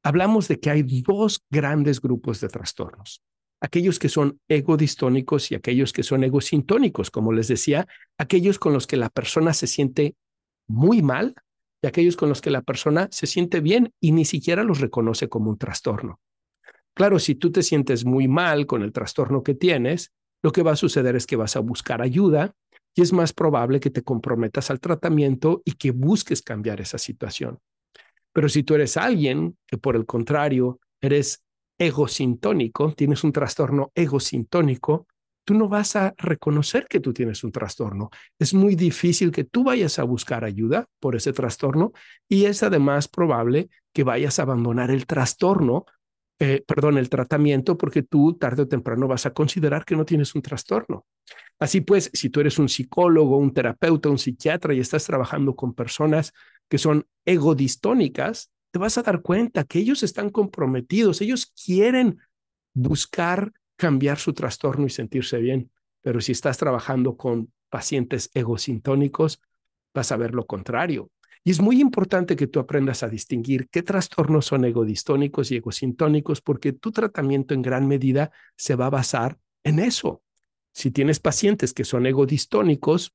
hablamos 0.02 0.48
de 0.48 0.60
que 0.60 0.68
hay 0.68 0.82
dos 0.82 1.42
grandes 1.48 2.02
grupos 2.02 2.42
de 2.42 2.48
trastornos. 2.48 3.22
Aquellos 3.58 3.98
que 3.98 4.10
son 4.10 4.38
egodistónicos 4.48 5.50
y 5.50 5.54
aquellos 5.54 5.94
que 5.94 6.02
son 6.02 6.24
egosintónicos, 6.24 7.10
como 7.10 7.32
les 7.32 7.48
decía, 7.48 7.86
aquellos 8.18 8.58
con 8.58 8.74
los 8.74 8.86
que 8.86 8.98
la 8.98 9.08
persona 9.08 9.54
se 9.54 9.66
siente 9.66 10.14
muy 10.68 11.00
mal 11.00 11.34
y 11.80 11.86
aquellos 11.86 12.16
con 12.16 12.28
los 12.28 12.42
que 12.42 12.50
la 12.50 12.60
persona 12.60 13.08
se 13.10 13.26
siente 13.26 13.60
bien 13.60 13.94
y 14.02 14.12
ni 14.12 14.26
siquiera 14.26 14.62
los 14.62 14.80
reconoce 14.80 15.30
como 15.30 15.48
un 15.48 15.56
trastorno. 15.56 16.20
Claro, 16.92 17.18
si 17.18 17.34
tú 17.34 17.50
te 17.50 17.62
sientes 17.62 18.04
muy 18.04 18.28
mal 18.28 18.66
con 18.66 18.82
el 18.82 18.92
trastorno 18.92 19.42
que 19.42 19.54
tienes, 19.54 20.12
lo 20.42 20.52
que 20.52 20.62
va 20.62 20.72
a 20.72 20.76
suceder 20.76 21.16
es 21.16 21.26
que 21.26 21.36
vas 21.36 21.56
a 21.56 21.60
buscar 21.60 22.02
ayuda 22.02 22.54
y 22.94 23.02
es 23.02 23.12
más 23.12 23.32
probable 23.32 23.80
que 23.80 23.90
te 23.90 24.02
comprometas 24.02 24.70
al 24.70 24.80
tratamiento 24.80 25.62
y 25.64 25.72
que 25.72 25.90
busques 25.90 26.42
cambiar 26.42 26.80
esa 26.80 26.98
situación. 26.98 27.58
Pero 28.32 28.48
si 28.48 28.62
tú 28.62 28.74
eres 28.74 28.96
alguien 28.96 29.56
que 29.66 29.78
por 29.78 29.96
el 29.96 30.06
contrario 30.06 30.80
eres 31.00 31.44
egosintónico, 31.78 32.92
tienes 32.92 33.24
un 33.24 33.32
trastorno 33.32 33.90
egosintónico, 33.94 35.06
tú 35.44 35.54
no 35.54 35.68
vas 35.68 35.96
a 35.96 36.14
reconocer 36.16 36.86
que 36.88 37.00
tú 37.00 37.12
tienes 37.12 37.44
un 37.44 37.52
trastorno. 37.52 38.10
Es 38.38 38.54
muy 38.54 38.74
difícil 38.74 39.30
que 39.30 39.44
tú 39.44 39.64
vayas 39.64 39.98
a 39.98 40.04
buscar 40.04 40.44
ayuda 40.44 40.86
por 41.00 41.16
ese 41.16 41.32
trastorno 41.32 41.92
y 42.28 42.46
es 42.46 42.62
además 42.62 43.08
probable 43.08 43.68
que 43.92 44.04
vayas 44.04 44.38
a 44.38 44.42
abandonar 44.42 44.90
el 44.90 45.06
trastorno, 45.06 45.84
eh, 46.38 46.64
perdón, 46.66 46.98
el 46.98 47.10
tratamiento, 47.10 47.76
porque 47.76 48.02
tú 48.02 48.34
tarde 48.34 48.62
o 48.62 48.68
temprano 48.68 49.06
vas 49.06 49.26
a 49.26 49.32
considerar 49.32 49.84
que 49.84 49.96
no 49.96 50.04
tienes 50.04 50.34
un 50.34 50.42
trastorno. 50.42 51.06
Así 51.58 51.80
pues, 51.80 52.10
si 52.12 52.30
tú 52.30 52.40
eres 52.40 52.58
un 52.58 52.68
psicólogo, 52.68 53.38
un 53.38 53.54
terapeuta, 53.54 54.08
un 54.08 54.18
psiquiatra 54.18 54.74
y 54.74 54.80
estás 54.80 55.04
trabajando 55.04 55.54
con 55.54 55.72
personas 55.74 56.32
que 56.68 56.78
son 56.78 57.06
egodistónicas, 57.24 58.50
te 58.70 58.78
vas 58.78 58.98
a 58.98 59.02
dar 59.02 59.22
cuenta 59.22 59.64
que 59.64 59.78
ellos 59.78 60.02
están 60.02 60.30
comprometidos, 60.30 61.20
ellos 61.20 61.52
quieren 61.64 62.18
buscar 62.72 63.52
cambiar 63.76 64.18
su 64.18 64.32
trastorno 64.32 64.86
y 64.86 64.90
sentirse 64.90 65.38
bien. 65.38 65.70
Pero 66.02 66.20
si 66.20 66.32
estás 66.32 66.58
trabajando 66.58 67.16
con 67.16 67.52
pacientes 67.68 68.30
egosintónicos, 68.34 69.40
vas 69.94 70.10
a 70.10 70.16
ver 70.16 70.34
lo 70.34 70.46
contrario. 70.46 71.10
Y 71.44 71.50
es 71.52 71.60
muy 71.60 71.80
importante 71.80 72.36
que 72.36 72.46
tú 72.46 72.58
aprendas 72.58 73.02
a 73.02 73.08
distinguir 73.08 73.68
qué 73.68 73.82
trastornos 73.82 74.46
son 74.46 74.64
egodistónicos 74.64 75.52
y 75.52 75.56
egosintónicos, 75.56 76.40
porque 76.40 76.72
tu 76.72 76.90
tratamiento 76.90 77.54
en 77.54 77.62
gran 77.62 77.86
medida 77.86 78.32
se 78.56 78.74
va 78.74 78.86
a 78.86 78.90
basar 78.90 79.38
en 79.62 79.78
eso. 79.78 80.23
Si 80.74 80.90
tienes 80.90 81.20
pacientes 81.20 81.72
que 81.72 81.84
son 81.84 82.04
egodistónicos, 82.06 83.14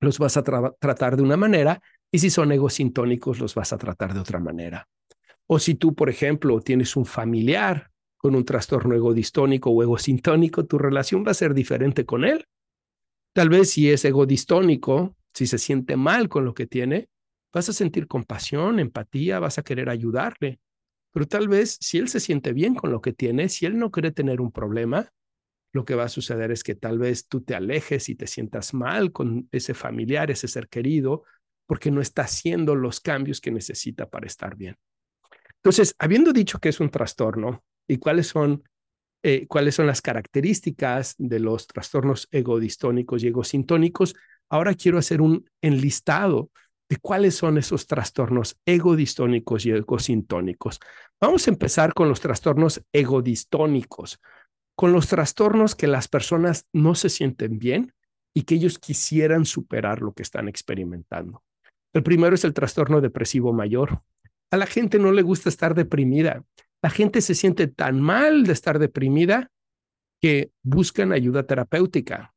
los 0.00 0.18
vas 0.18 0.36
a 0.36 0.42
tratar 0.42 1.16
de 1.16 1.22
una 1.22 1.36
manera 1.36 1.82
y 2.12 2.20
si 2.20 2.30
son 2.30 2.52
egosintónicos, 2.52 3.40
los 3.40 3.54
vas 3.54 3.72
a 3.72 3.78
tratar 3.78 4.14
de 4.14 4.20
otra 4.20 4.38
manera. 4.38 4.88
O 5.46 5.58
si 5.58 5.74
tú, 5.74 5.94
por 5.94 6.08
ejemplo, 6.08 6.60
tienes 6.60 6.96
un 6.96 7.04
familiar 7.04 7.90
con 8.16 8.34
un 8.34 8.44
trastorno 8.44 8.94
egodistónico 8.94 9.70
o 9.70 9.82
egosintónico, 9.82 10.64
tu 10.64 10.78
relación 10.78 11.24
va 11.26 11.32
a 11.32 11.34
ser 11.34 11.54
diferente 11.54 12.06
con 12.06 12.24
él. 12.24 12.46
Tal 13.32 13.48
vez 13.48 13.70
si 13.70 13.90
es 13.90 14.04
egodistónico, 14.04 15.16
si 15.34 15.46
se 15.46 15.58
siente 15.58 15.96
mal 15.96 16.28
con 16.28 16.44
lo 16.44 16.54
que 16.54 16.66
tiene, 16.66 17.08
vas 17.52 17.68
a 17.68 17.72
sentir 17.72 18.06
compasión, 18.06 18.78
empatía, 18.78 19.40
vas 19.40 19.58
a 19.58 19.62
querer 19.62 19.88
ayudarle. 19.88 20.60
Pero 21.12 21.26
tal 21.26 21.48
vez 21.48 21.78
si 21.80 21.98
él 21.98 22.08
se 22.08 22.20
siente 22.20 22.52
bien 22.52 22.74
con 22.74 22.92
lo 22.92 23.00
que 23.00 23.12
tiene, 23.12 23.48
si 23.48 23.66
él 23.66 23.78
no 23.78 23.90
quiere 23.90 24.12
tener 24.12 24.40
un 24.40 24.52
problema, 24.52 25.10
lo 25.76 25.84
que 25.84 25.94
va 25.94 26.04
a 26.04 26.08
suceder 26.08 26.50
es 26.50 26.64
que 26.64 26.74
tal 26.74 26.98
vez 26.98 27.28
tú 27.28 27.42
te 27.42 27.54
alejes 27.54 28.08
y 28.08 28.16
te 28.16 28.26
sientas 28.26 28.74
mal 28.74 29.12
con 29.12 29.48
ese 29.52 29.74
familiar, 29.74 30.30
ese 30.30 30.48
ser 30.48 30.68
querido, 30.68 31.22
porque 31.66 31.90
no 31.90 32.00
está 32.00 32.22
haciendo 32.22 32.74
los 32.74 33.00
cambios 33.00 33.40
que 33.40 33.50
necesita 33.50 34.08
para 34.08 34.26
estar 34.26 34.56
bien. 34.56 34.76
Entonces, 35.56 35.94
habiendo 35.98 36.32
dicho 36.32 36.58
que 36.58 36.70
es 36.70 36.80
un 36.80 36.90
trastorno 36.90 37.62
y 37.86 37.98
cuáles 37.98 38.26
son, 38.28 38.64
eh, 39.22 39.46
cuáles 39.46 39.74
son 39.74 39.86
las 39.86 40.00
características 40.00 41.14
de 41.18 41.40
los 41.40 41.66
trastornos 41.66 42.26
egodistónicos 42.30 43.22
y 43.22 43.28
egosintónicos, 43.28 44.14
ahora 44.48 44.74
quiero 44.74 44.98
hacer 44.98 45.20
un 45.20 45.44
enlistado 45.60 46.50
de 46.88 46.96
cuáles 46.96 47.34
son 47.34 47.58
esos 47.58 47.86
trastornos 47.86 48.56
egodistónicos 48.64 49.66
y 49.66 49.72
egosintónicos. 49.72 50.80
Vamos 51.20 51.46
a 51.46 51.50
empezar 51.50 51.92
con 51.92 52.08
los 52.08 52.20
trastornos 52.20 52.80
egodistónicos 52.92 54.20
con 54.76 54.92
los 54.92 55.08
trastornos 55.08 55.74
que 55.74 55.86
las 55.86 56.06
personas 56.06 56.66
no 56.72 56.94
se 56.94 57.08
sienten 57.08 57.58
bien 57.58 57.94
y 58.34 58.42
que 58.42 58.56
ellos 58.56 58.78
quisieran 58.78 59.46
superar 59.46 60.02
lo 60.02 60.12
que 60.12 60.22
están 60.22 60.48
experimentando. 60.48 61.42
El 61.94 62.02
primero 62.02 62.34
es 62.34 62.44
el 62.44 62.52
trastorno 62.52 63.00
depresivo 63.00 63.54
mayor. 63.54 64.02
A 64.50 64.58
la 64.58 64.66
gente 64.66 64.98
no 64.98 65.12
le 65.12 65.22
gusta 65.22 65.48
estar 65.48 65.74
deprimida. 65.74 66.44
La 66.82 66.90
gente 66.90 67.22
se 67.22 67.34
siente 67.34 67.66
tan 67.66 68.00
mal 68.00 68.44
de 68.44 68.52
estar 68.52 68.78
deprimida 68.78 69.50
que 70.20 70.50
buscan 70.62 71.12
ayuda 71.12 71.46
terapéutica 71.46 72.34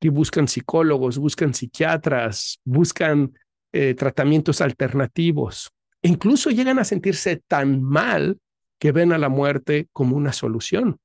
y 0.00 0.10
buscan 0.10 0.48
psicólogos, 0.48 1.16
buscan 1.16 1.54
psiquiatras, 1.54 2.60
buscan 2.62 3.32
eh, 3.72 3.94
tratamientos 3.94 4.60
alternativos. 4.60 5.72
Incluso 6.02 6.50
llegan 6.50 6.78
a 6.78 6.84
sentirse 6.84 7.42
tan 7.48 7.82
mal 7.82 8.38
que 8.78 8.92
ven 8.92 9.12
a 9.12 9.18
la 9.18 9.30
muerte 9.30 9.88
como 9.92 10.16
una 10.16 10.34
solución. 10.34 10.98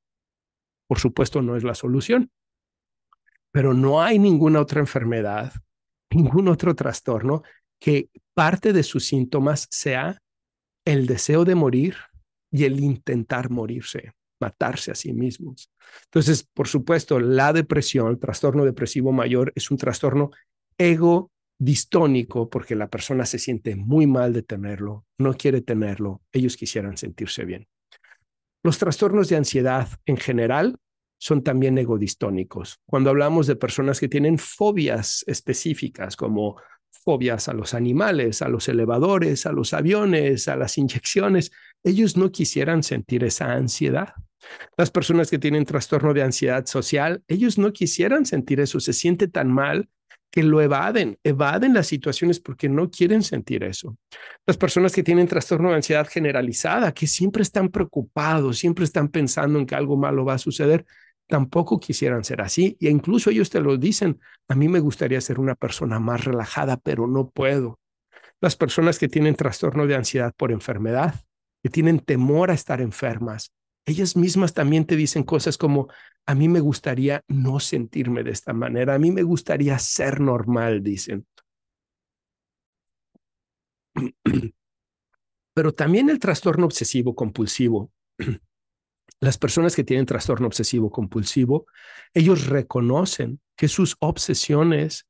Por 0.89 0.97
supuesto, 0.99 1.43
no 1.43 1.55
es 1.55 1.63
la 1.63 1.75
solución, 1.75 2.31
pero 3.51 3.75
no 3.75 4.01
hay 4.01 4.17
ninguna 4.17 4.59
otra 4.59 4.79
enfermedad, 4.79 5.53
ningún 6.11 6.47
otro 6.47 6.75
trastorno 6.75 7.43
que 7.79 8.09
parte 8.33 8.73
de 8.73 8.81
sus 8.81 9.05
síntomas 9.05 9.67
sea 9.69 10.19
el 10.85 11.05
deseo 11.05 11.45
de 11.45 11.53
morir 11.53 11.95
y 12.51 12.63
el 12.63 12.79
intentar 12.79 13.51
morirse, 13.51 14.13
matarse 14.41 14.89
a 14.89 14.95
sí 14.95 15.13
mismos. 15.13 15.71
Entonces, 16.05 16.43
por 16.51 16.67
supuesto, 16.67 17.19
la 17.19 17.53
depresión, 17.53 18.07
el 18.07 18.17
trastorno 18.17 18.65
depresivo 18.65 19.11
mayor, 19.11 19.53
es 19.55 19.69
un 19.69 19.77
trastorno 19.77 20.31
ego 20.75 21.29
distónico 21.59 22.49
porque 22.49 22.75
la 22.75 22.89
persona 22.89 23.27
se 23.27 23.37
siente 23.37 23.75
muy 23.75 24.07
mal 24.07 24.33
de 24.33 24.41
tenerlo, 24.41 25.05
no 25.19 25.35
quiere 25.35 25.61
tenerlo, 25.61 26.23
ellos 26.31 26.57
quisieran 26.57 26.97
sentirse 26.97 27.45
bien. 27.45 27.67
Los 28.63 28.77
trastornos 28.77 29.29
de 29.29 29.37
ansiedad 29.37 29.87
en 30.05 30.17
general 30.17 30.75
son 31.17 31.43
también 31.43 31.77
egodistónicos. 31.77 32.79
Cuando 32.85 33.09
hablamos 33.09 33.47
de 33.47 33.55
personas 33.55 33.99
que 33.99 34.07
tienen 34.07 34.37
fobias 34.37 35.23
específicas, 35.27 36.15
como 36.15 36.57
fobias 36.89 37.47
a 37.47 37.53
los 37.53 37.73
animales, 37.73 38.41
a 38.41 38.49
los 38.49 38.67
elevadores, 38.67 39.45
a 39.45 39.51
los 39.51 39.73
aviones, 39.73 40.47
a 40.47 40.55
las 40.55 40.77
inyecciones, 40.77 41.51
ellos 41.83 42.17
no 42.17 42.31
quisieran 42.31 42.83
sentir 42.83 43.23
esa 43.23 43.53
ansiedad. 43.53 44.13
Las 44.77 44.91
personas 44.91 45.29
que 45.29 45.39
tienen 45.39 45.65
trastorno 45.65 46.13
de 46.13 46.23
ansiedad 46.23 46.65
social, 46.65 47.23
ellos 47.27 47.57
no 47.57 47.73
quisieran 47.73 48.25
sentir 48.25 48.59
eso, 48.59 48.79
se 48.79 48.93
siente 48.93 49.27
tan 49.27 49.51
mal 49.51 49.89
que 50.31 50.43
lo 50.43 50.61
evaden, 50.61 51.17
evaden 51.23 51.73
las 51.73 51.87
situaciones 51.87 52.39
porque 52.39 52.69
no 52.69 52.89
quieren 52.89 53.23
sentir 53.23 53.63
eso. 53.63 53.97
Las 54.45 54.57
personas 54.57 54.93
que 54.93 55.03
tienen 55.03 55.27
trastorno 55.27 55.69
de 55.69 55.75
ansiedad 55.75 56.07
generalizada, 56.07 56.93
que 56.93 57.07
siempre 57.07 57.41
están 57.41 57.69
preocupados, 57.69 58.59
siempre 58.59 58.85
están 58.85 59.07
pensando 59.07 59.59
en 59.59 59.65
que 59.65 59.75
algo 59.75 59.97
malo 59.97 60.25
va 60.25 60.35
a 60.35 60.39
suceder, 60.39 60.85
tampoco 61.27 61.79
quisieran 61.79 62.23
ser 62.23 62.41
así. 62.41 62.77
E 62.79 62.89
incluso 62.89 63.29
ellos 63.29 63.49
te 63.49 63.59
lo 63.59 63.77
dicen, 63.77 64.19
a 64.47 64.55
mí 64.55 64.67
me 64.67 64.79
gustaría 64.79 65.21
ser 65.21 65.39
una 65.39 65.55
persona 65.55 65.99
más 65.99 66.25
relajada, 66.25 66.77
pero 66.77 67.07
no 67.07 67.29
puedo. 67.29 67.79
Las 68.41 68.55
personas 68.55 68.99
que 68.99 69.09
tienen 69.09 69.35
trastorno 69.35 69.87
de 69.87 69.95
ansiedad 69.95 70.33
por 70.35 70.51
enfermedad, 70.51 71.15
que 71.61 71.69
tienen 71.69 71.99
temor 71.99 72.51
a 72.51 72.53
estar 72.53 72.81
enfermas, 72.81 73.51
ellas 73.85 74.15
mismas 74.15 74.53
también 74.53 74.85
te 74.85 74.95
dicen 74.95 75.23
cosas 75.23 75.57
como, 75.57 75.87
a 76.25 76.35
mí 76.35 76.47
me 76.47 76.59
gustaría 76.59 77.23
no 77.27 77.59
sentirme 77.59 78.23
de 78.23 78.31
esta 78.31 78.53
manera, 78.53 78.95
a 78.95 78.99
mí 78.99 79.11
me 79.11 79.23
gustaría 79.23 79.79
ser 79.79 80.19
normal, 80.19 80.83
dicen. 80.83 81.25
Pero 85.53 85.73
también 85.73 86.09
el 86.09 86.19
trastorno 86.19 86.65
obsesivo 86.65 87.15
compulsivo. 87.15 87.91
Las 89.21 89.37
personas 89.37 89.75
que 89.75 89.83
tienen 89.83 90.05
trastorno 90.05 90.47
obsesivo 90.47 90.89
compulsivo, 90.91 91.65
ellos 92.13 92.47
reconocen 92.47 93.41
que 93.57 93.67
sus 93.67 93.97
obsesiones 93.99 95.07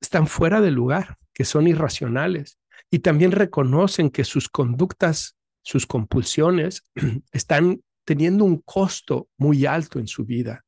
están 0.00 0.26
fuera 0.26 0.60
de 0.60 0.72
lugar, 0.72 1.18
que 1.32 1.44
son 1.44 1.68
irracionales, 1.68 2.58
y 2.90 3.00
también 3.00 3.30
reconocen 3.32 4.10
que 4.10 4.24
sus 4.24 4.48
conductas, 4.48 5.36
sus 5.62 5.86
compulsiones, 5.86 6.82
están 7.32 7.82
teniendo 8.06 8.44
un 8.44 8.58
costo 8.58 9.28
muy 9.36 9.66
alto 9.66 9.98
en 9.98 10.06
su 10.06 10.24
vida. 10.24 10.64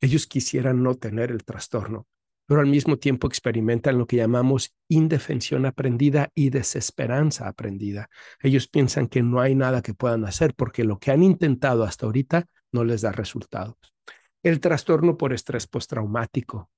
Ellos 0.00 0.26
quisieran 0.26 0.82
no 0.82 0.94
tener 0.94 1.30
el 1.30 1.44
trastorno, 1.44 2.06
pero 2.46 2.62
al 2.62 2.66
mismo 2.66 2.96
tiempo 2.96 3.28
experimentan 3.28 3.98
lo 3.98 4.06
que 4.06 4.16
llamamos 4.16 4.74
indefensión 4.88 5.66
aprendida 5.66 6.30
y 6.34 6.48
desesperanza 6.48 7.46
aprendida. 7.46 8.08
Ellos 8.42 8.66
piensan 8.66 9.08
que 9.08 9.22
no 9.22 9.40
hay 9.40 9.54
nada 9.54 9.82
que 9.82 9.94
puedan 9.94 10.24
hacer 10.24 10.54
porque 10.54 10.82
lo 10.82 10.98
que 10.98 11.10
han 11.10 11.22
intentado 11.22 11.84
hasta 11.84 12.06
ahorita 12.06 12.46
no 12.72 12.82
les 12.82 13.02
da 13.02 13.12
resultados. 13.12 13.76
El 14.42 14.58
trastorno 14.58 15.18
por 15.18 15.34
estrés 15.34 15.66
postraumático. 15.66 16.70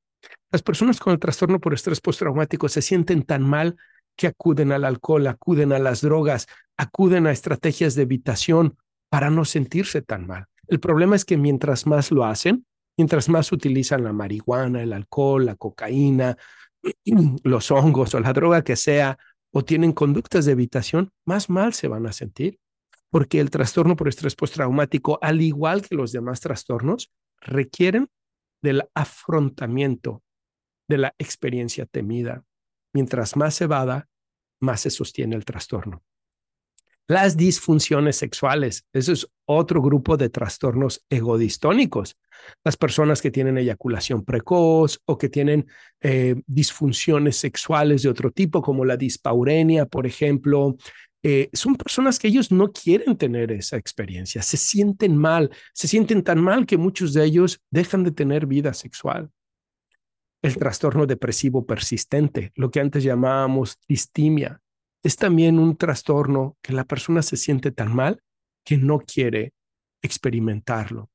Las 0.50 0.62
personas 0.62 0.99
con 0.99 1.12
el 1.12 1.21
trastorno 1.21 1.61
por 1.61 1.75
estrés 1.75 2.00
postraumático 2.00 2.68
se 2.68 2.82
sienten 2.82 3.23
tan 3.23 3.42
mal 3.42 3.76
que 4.16 4.26
acuden 4.26 4.73
al 4.73 4.85
alcohol, 4.85 5.28
acuden 5.28 5.73
a 5.73 5.78
las 5.78 6.00
drogas, 6.00 6.49
acuden 6.76 7.28
a 7.28 7.32
estrategias 7.32 7.94
de 7.94 8.02
evitación 8.02 8.76
para 9.12 9.28
no 9.28 9.45
sentirse 9.45 10.00
tan 10.00 10.26
mal. 10.26 10.47
El 10.66 10.81
problema 10.81 11.16
es 11.16 11.26
que 11.26 11.37
mientras 11.37 11.87
más 11.87 12.11
lo 12.11 12.25
hacen, 12.25 12.64
mientras 12.97 13.28
más 13.28 13.52
utilizan 13.52 14.04
la 14.04 14.14
marihuana, 14.14 14.83
el 14.83 14.95
alcohol, 14.95 15.45
la 15.45 15.54
cocaína, 15.54 16.38
los 17.45 17.71
hongos 17.71 18.14
o 18.14 18.21
la 18.21 18.33
droga 18.33 18.64
que 18.64 18.75
sea, 18.75 19.19
o 19.52 19.66
tienen 19.66 19.92
conductas 19.92 20.47
de 20.47 20.52
evitación, 20.52 21.11
más 21.26 21.50
mal 21.50 21.75
se 21.75 21.88
van 21.88 22.07
a 22.07 22.12
sentir. 22.12 22.59
Porque 23.11 23.38
el 23.38 23.50
trastorno 23.50 23.97
por 23.97 24.09
estrés 24.09 24.35
postraumático, 24.35 25.19
al 25.21 25.42
igual 25.42 25.83
que 25.83 25.95
los 25.95 26.12
demás 26.12 26.40
trastornos, 26.40 27.12
requieren 27.38 28.09
del 28.62 28.85
afrontamiento 28.95 30.23
de 30.88 30.97
la 30.97 31.14
experiencia 31.19 31.85
temida. 31.85 32.45
Mientras 32.95 33.37
más 33.37 33.57
se 33.57 33.64
evada, 33.64 34.09
más 34.59 34.81
se 34.81 34.88
sostiene 34.88 35.37
el 35.37 35.45
trastorno. 35.45 36.02
Las 37.12 37.37
disfunciones 37.37 38.16
sexuales, 38.16 38.87
eso 38.90 39.12
es 39.12 39.28
otro 39.45 39.83
grupo 39.83 40.16
de 40.16 40.31
trastornos 40.31 41.04
egodistónicos. 41.11 42.16
Las 42.64 42.78
personas 42.78 43.21
que 43.21 43.31
tienen 43.31 43.59
eyaculación 43.59 44.25
precoz 44.25 44.99
o 45.04 45.19
que 45.19 45.28
tienen 45.28 45.66
eh, 46.00 46.37
disfunciones 46.47 47.37
sexuales 47.37 48.02
de 48.02 48.09
otro 48.09 48.31
tipo, 48.31 48.62
como 48.62 48.87
la 48.87 48.97
dispaurenia, 48.97 49.85
por 49.85 50.07
ejemplo, 50.07 50.78
eh, 51.23 51.50
son 51.52 51.76
personas 51.76 52.19
que 52.19 52.28
ellos 52.28 52.50
no 52.50 52.73
quieren 52.73 53.19
tener 53.19 53.52
esa 53.52 53.76
experiencia, 53.76 54.40
se 54.40 54.57
sienten 54.57 55.14
mal, 55.14 55.50
se 55.75 55.88
sienten 55.88 56.23
tan 56.23 56.40
mal 56.40 56.64
que 56.64 56.78
muchos 56.78 57.12
de 57.12 57.26
ellos 57.26 57.61
dejan 57.71 58.04
de 58.04 58.12
tener 58.12 58.47
vida 58.47 58.73
sexual. 58.73 59.28
El 60.40 60.57
trastorno 60.57 61.04
depresivo 61.04 61.66
persistente, 61.66 62.52
lo 62.54 62.71
que 62.71 62.81
antes 62.81 63.04
llamábamos 63.04 63.76
distimia, 63.87 64.62
es 65.02 65.16
también 65.16 65.58
un 65.58 65.76
trastorno 65.76 66.56
que 66.62 66.73
la 66.73 66.84
persona 66.84 67.23
se 67.23 67.36
siente 67.36 67.73
tan 67.73 67.95
mal 67.95 68.23
que 68.65 68.76
no 68.76 69.00
quiere 69.00 69.52
experimentarlo. 70.02 71.10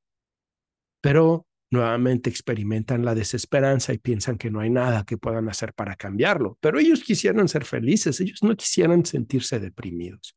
Pero 1.00 1.46
nuevamente 1.70 2.30
experimentan 2.30 3.04
la 3.04 3.14
desesperanza 3.14 3.92
y 3.92 3.98
piensan 3.98 4.38
que 4.38 4.50
no 4.50 4.60
hay 4.60 4.70
nada 4.70 5.04
que 5.04 5.18
puedan 5.18 5.48
hacer 5.48 5.74
para 5.74 5.96
cambiarlo. 5.96 6.58
Pero 6.60 6.78
ellos 6.78 7.02
quisieran 7.02 7.48
ser 7.48 7.64
felices, 7.64 8.20
ellos 8.20 8.42
no 8.42 8.56
quisieran 8.56 9.04
sentirse 9.04 9.58
deprimidos. 9.60 10.36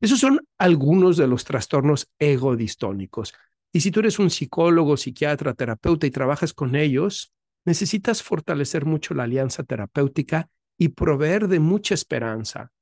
Esos 0.00 0.20
son 0.20 0.46
algunos 0.58 1.16
de 1.16 1.26
los 1.26 1.44
trastornos 1.44 2.10
egodistónicos. 2.18 3.34
Y 3.72 3.80
si 3.80 3.90
tú 3.90 4.00
eres 4.00 4.18
un 4.18 4.30
psicólogo, 4.30 4.96
psiquiatra, 4.96 5.54
terapeuta 5.54 6.06
y 6.06 6.10
trabajas 6.10 6.52
con 6.52 6.76
ellos, 6.76 7.32
necesitas 7.64 8.22
fortalecer 8.22 8.84
mucho 8.84 9.14
la 9.14 9.24
alianza 9.24 9.64
terapéutica 9.64 10.48
y 10.78 10.88
proveer 10.88 11.48
de 11.48 11.60
mucha 11.60 11.94
esperanza 11.94 12.72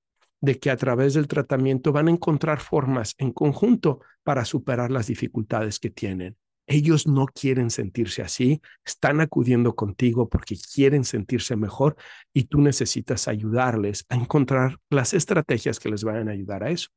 de 0.44 0.58
que 0.58 0.70
a 0.70 0.76
través 0.76 1.14
del 1.14 1.26
tratamiento 1.26 1.90
van 1.90 2.08
a 2.08 2.10
encontrar 2.10 2.60
formas 2.60 3.14
en 3.18 3.32
conjunto 3.32 4.00
para 4.22 4.44
superar 4.44 4.90
las 4.90 5.06
dificultades 5.06 5.78
que 5.78 5.90
tienen. 5.90 6.36
Ellos 6.66 7.06
no 7.06 7.26
quieren 7.26 7.70
sentirse 7.70 8.22
así, 8.22 8.62
están 8.86 9.20
acudiendo 9.20 9.74
contigo 9.74 10.28
porque 10.28 10.56
quieren 10.56 11.04
sentirse 11.04 11.56
mejor 11.56 11.96
y 12.32 12.44
tú 12.44 12.60
necesitas 12.60 13.28
ayudarles 13.28 14.06
a 14.08 14.16
encontrar 14.16 14.78
las 14.88 15.12
estrategias 15.12 15.78
que 15.78 15.90
les 15.90 16.04
vayan 16.04 16.28
a 16.28 16.32
ayudar 16.32 16.62
a 16.64 16.70
eso. 16.70 16.88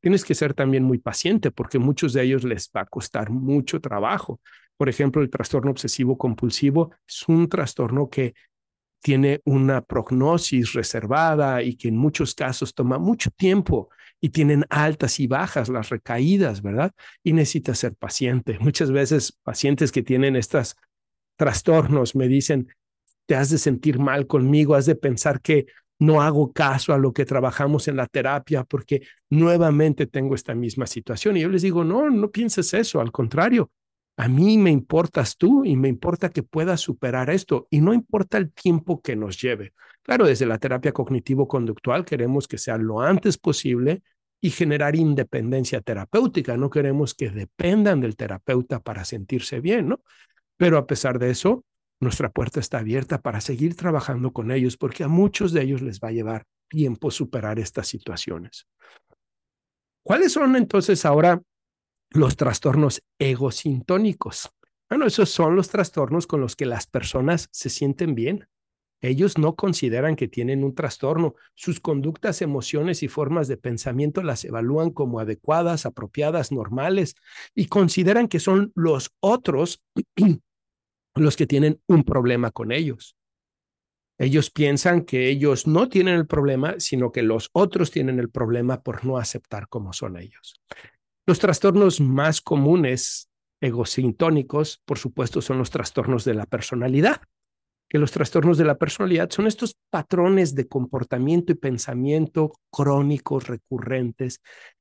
Tienes 0.00 0.24
que 0.24 0.34
ser 0.34 0.54
también 0.54 0.84
muy 0.84 0.98
paciente 0.98 1.50
porque 1.50 1.78
muchos 1.78 2.14
de 2.14 2.22
ellos 2.22 2.44
les 2.44 2.70
va 2.74 2.82
a 2.82 2.86
costar 2.86 3.30
mucho 3.30 3.80
trabajo. 3.80 4.40
Por 4.78 4.88
ejemplo, 4.88 5.20
el 5.20 5.28
trastorno 5.28 5.70
obsesivo 5.70 6.16
compulsivo 6.16 6.92
es 7.06 7.28
un 7.28 7.48
trastorno 7.50 8.08
que 8.08 8.32
tiene 9.00 9.40
una 9.44 9.80
prognosis 9.80 10.72
reservada 10.72 11.62
y 11.62 11.76
que 11.76 11.88
en 11.88 11.96
muchos 11.96 12.34
casos 12.34 12.74
toma 12.74 12.98
mucho 12.98 13.30
tiempo 13.30 13.88
y 14.20 14.28
tienen 14.30 14.64
altas 14.68 15.18
y 15.20 15.26
bajas 15.26 15.68
las 15.68 15.88
recaídas, 15.88 16.62
¿verdad? 16.62 16.92
Y 17.22 17.32
necesita 17.32 17.74
ser 17.74 17.94
paciente. 17.94 18.58
Muchas 18.60 18.90
veces 18.90 19.38
pacientes 19.42 19.92
que 19.92 20.02
tienen 20.02 20.36
estos 20.36 20.76
trastornos 21.36 22.14
me 22.14 22.28
dicen, 22.28 22.68
te 23.26 23.34
has 23.34 23.48
de 23.50 23.58
sentir 23.58 23.98
mal 23.98 24.26
conmigo, 24.26 24.74
has 24.74 24.86
de 24.86 24.96
pensar 24.96 25.40
que 25.40 25.66
no 25.98 26.22
hago 26.22 26.52
caso 26.52 26.92
a 26.92 26.98
lo 26.98 27.12
que 27.12 27.24
trabajamos 27.24 27.86
en 27.88 27.96
la 27.96 28.06
terapia 28.06 28.64
porque 28.64 29.02
nuevamente 29.28 30.06
tengo 30.06 30.34
esta 30.34 30.54
misma 30.54 30.86
situación. 30.86 31.36
Y 31.36 31.40
yo 31.40 31.48
les 31.48 31.62
digo, 31.62 31.84
no, 31.84 32.10
no 32.10 32.30
pienses 32.30 32.74
eso, 32.74 33.00
al 33.00 33.12
contrario, 33.12 33.70
a 34.20 34.28
mí 34.28 34.58
me 34.58 34.70
importas 34.70 35.38
tú 35.38 35.64
y 35.64 35.76
me 35.76 35.88
importa 35.88 36.28
que 36.28 36.42
puedas 36.42 36.82
superar 36.82 37.30
esto 37.30 37.66
y 37.70 37.80
no 37.80 37.94
importa 37.94 38.36
el 38.36 38.52
tiempo 38.52 39.00
que 39.00 39.16
nos 39.16 39.40
lleve. 39.40 39.72
Claro, 40.02 40.26
desde 40.26 40.44
la 40.44 40.58
terapia 40.58 40.92
cognitivo-conductual 40.92 42.04
queremos 42.04 42.46
que 42.46 42.58
sea 42.58 42.76
lo 42.76 43.00
antes 43.00 43.38
posible 43.38 44.02
y 44.38 44.50
generar 44.50 44.94
independencia 44.94 45.80
terapéutica. 45.80 46.58
No 46.58 46.68
queremos 46.68 47.14
que 47.14 47.30
dependan 47.30 48.02
del 48.02 48.14
terapeuta 48.14 48.80
para 48.80 49.06
sentirse 49.06 49.60
bien, 49.60 49.88
¿no? 49.88 50.02
Pero 50.58 50.76
a 50.76 50.86
pesar 50.86 51.18
de 51.18 51.30
eso, 51.30 51.64
nuestra 51.98 52.28
puerta 52.28 52.60
está 52.60 52.80
abierta 52.80 53.22
para 53.22 53.40
seguir 53.40 53.74
trabajando 53.74 54.34
con 54.34 54.50
ellos 54.50 54.76
porque 54.76 55.02
a 55.02 55.08
muchos 55.08 55.54
de 55.54 55.62
ellos 55.62 55.80
les 55.80 55.98
va 55.98 56.08
a 56.08 56.12
llevar 56.12 56.44
tiempo 56.68 57.10
superar 57.10 57.58
estas 57.58 57.88
situaciones. 57.88 58.66
¿Cuáles 60.02 60.32
son 60.34 60.56
entonces 60.56 61.06
ahora 61.06 61.40
los 62.10 62.36
trastornos 62.36 63.02
egosintónicos. 63.18 64.50
Bueno, 64.88 65.06
esos 65.06 65.30
son 65.30 65.54
los 65.54 65.68
trastornos 65.68 66.26
con 66.26 66.40
los 66.40 66.56
que 66.56 66.66
las 66.66 66.86
personas 66.86 67.48
se 67.52 67.70
sienten 67.70 68.14
bien. 68.14 68.48
Ellos 69.02 69.38
no 69.38 69.54
consideran 69.54 70.16
que 70.16 70.28
tienen 70.28 70.62
un 70.62 70.74
trastorno. 70.74 71.34
Sus 71.54 71.80
conductas, 71.80 72.42
emociones 72.42 73.02
y 73.02 73.08
formas 73.08 73.48
de 73.48 73.56
pensamiento 73.56 74.22
las 74.22 74.44
evalúan 74.44 74.90
como 74.90 75.20
adecuadas, 75.20 75.86
apropiadas, 75.86 76.52
normales 76.52 77.14
y 77.54 77.66
consideran 77.66 78.28
que 78.28 78.40
son 78.40 78.72
los 78.74 79.12
otros 79.20 79.82
los 81.14 81.36
que 81.36 81.46
tienen 81.46 81.80
un 81.86 82.04
problema 82.04 82.50
con 82.50 82.72
ellos. 82.72 83.16
Ellos 84.18 84.50
piensan 84.50 85.06
que 85.06 85.30
ellos 85.30 85.66
no 85.66 85.88
tienen 85.88 86.16
el 86.16 86.26
problema, 86.26 86.74
sino 86.78 87.10
que 87.10 87.22
los 87.22 87.48
otros 87.52 87.90
tienen 87.90 88.18
el 88.18 88.28
problema 88.28 88.82
por 88.82 89.06
no 89.06 89.16
aceptar 89.16 89.66
como 89.68 89.94
son 89.94 90.18
ellos. 90.18 90.60
Los 91.26 91.38
trastornos 91.38 92.00
más 92.00 92.40
comunes 92.40 93.30
egosintónicos, 93.60 94.80
por 94.84 94.98
supuesto, 94.98 95.42
son 95.42 95.58
los 95.58 95.70
trastornos 95.70 96.24
de 96.24 96.34
la 96.34 96.46
personalidad, 96.46 97.20
que 97.88 97.98
los 97.98 98.12
trastornos 98.12 98.56
de 98.56 98.64
la 98.64 98.78
personalidad 98.78 99.30
son 99.30 99.46
estos 99.46 99.76
patrones 99.90 100.54
de 100.54 100.68
comportamiento 100.68 101.52
y 101.52 101.56
pensamiento 101.56 102.52
crónicos, 102.70 103.48
recurrentes, 103.48 104.40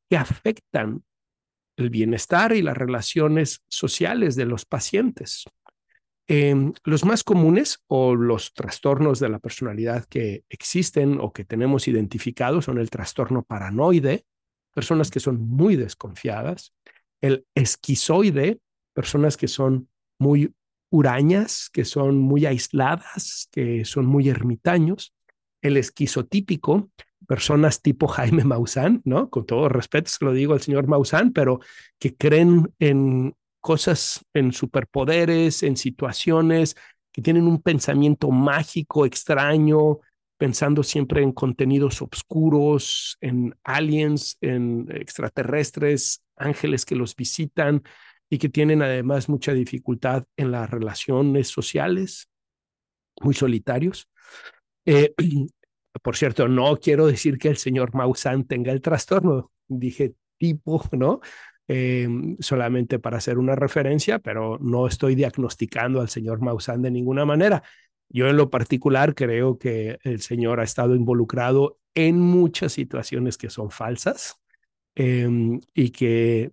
que 0.09 0.17
afectan 0.17 1.03
el 1.77 1.89
bienestar 1.89 2.55
y 2.55 2.61
las 2.61 2.77
relaciones 2.77 3.63
sociales 3.67 4.35
de 4.35 4.45
los 4.45 4.65
pacientes. 4.65 5.45
Em, 6.27 6.73
los 6.83 7.05
más 7.05 7.23
comunes 7.23 7.79
o 7.87 8.15
los 8.15 8.53
trastornos 8.53 9.19
de 9.19 9.29
la 9.29 9.39
personalidad 9.39 10.05
que 10.05 10.43
existen 10.49 11.17
o 11.19 11.33
que 11.33 11.43
tenemos 11.43 11.87
identificados 11.87 12.65
son 12.65 12.77
el 12.77 12.91
trastorno 12.91 13.41
paranoide, 13.41 14.25
personas 14.73 15.11
que 15.11 15.19
son 15.19 15.39
muy 15.41 15.75
desconfiadas, 15.75 16.73
el 17.21 17.45
esquizoide, 17.55 18.59
personas 18.93 19.37
que 19.37 19.47
son 19.47 19.89
muy 20.19 20.53
hurañas, 20.89 21.69
que 21.71 21.85
son 21.85 22.17
muy 22.17 22.45
aisladas, 22.45 23.47
que 23.51 23.85
son 23.85 24.05
muy 24.05 24.29
ermitaños, 24.29 25.13
el 25.61 25.77
esquizotípico, 25.77 26.89
personas 27.27 27.81
tipo 27.81 28.07
Jaime 28.15 28.43
Maussan, 28.43 29.01
¿no? 29.05 29.29
Con 29.29 29.45
todo 29.45 29.69
respeto 29.69 30.09
se 30.09 30.25
lo 30.25 30.33
digo 30.33 30.53
al 30.53 30.61
señor 30.61 30.87
Maussan, 30.87 31.31
pero 31.31 31.59
que 31.99 32.15
creen 32.15 32.73
en 32.79 33.35
cosas, 33.59 34.25
en 34.33 34.53
superpoderes, 34.53 35.63
en 35.63 35.75
situaciones, 35.75 36.75
que 37.11 37.21
tienen 37.21 37.47
un 37.47 37.61
pensamiento 37.61 38.31
mágico, 38.31 39.05
extraño, 39.05 39.99
pensando 40.39 40.83
siempre 40.83 41.21
en 41.21 41.33
contenidos 41.33 42.01
oscuros, 42.01 43.17
en 43.19 43.53
aliens, 43.61 44.37
en 44.39 44.87
extraterrestres, 44.89 46.23
ángeles 46.37 46.85
que 46.85 46.95
los 46.95 47.13
visitan 47.13 47.83
y 48.29 48.37
que 48.37 48.47
tienen 48.47 48.81
además 48.81 49.27
mucha 49.27 49.51
dificultad 49.51 50.23
en 50.37 50.51
las 50.51 50.69
relaciones 50.69 51.49
sociales, 51.49 52.29
muy 53.19 53.33
solitarios. 53.33 54.07
Eh, 54.85 55.13
por 56.01 56.15
cierto, 56.15 56.47
no 56.47 56.77
quiero 56.77 57.05
decir 57.05 57.37
que 57.37 57.49
el 57.49 57.57
señor 57.57 57.93
Maussan 57.93 58.45
tenga 58.45 58.71
el 58.71 58.81
trastorno, 58.81 59.51
dije 59.67 60.13
tipo, 60.37 60.81
¿no? 60.93 61.19
Eh, 61.67 62.07
solamente 62.39 62.97
para 62.97 63.17
hacer 63.17 63.37
una 63.37 63.55
referencia, 63.55 64.19
pero 64.19 64.57
no 64.59 64.87
estoy 64.87 65.15
diagnosticando 65.15 65.99
al 65.99 66.07
señor 66.07 66.39
Maussan 66.39 66.81
de 66.81 66.91
ninguna 66.91 67.25
manera. 67.25 67.61
Yo 68.09 68.27
en 68.27 68.37
lo 68.37 68.49
particular 68.49 69.13
creo 69.13 69.57
que 69.57 69.99
el 70.03 70.21
Señor 70.21 70.59
ha 70.59 70.63
estado 70.63 70.95
involucrado 70.95 71.77
en 71.93 72.19
muchas 72.19 72.73
situaciones 72.73 73.37
que 73.37 73.49
son 73.49 73.69
falsas 73.71 74.39
em, 74.95 75.61
y 75.73 75.91
que 75.91 76.51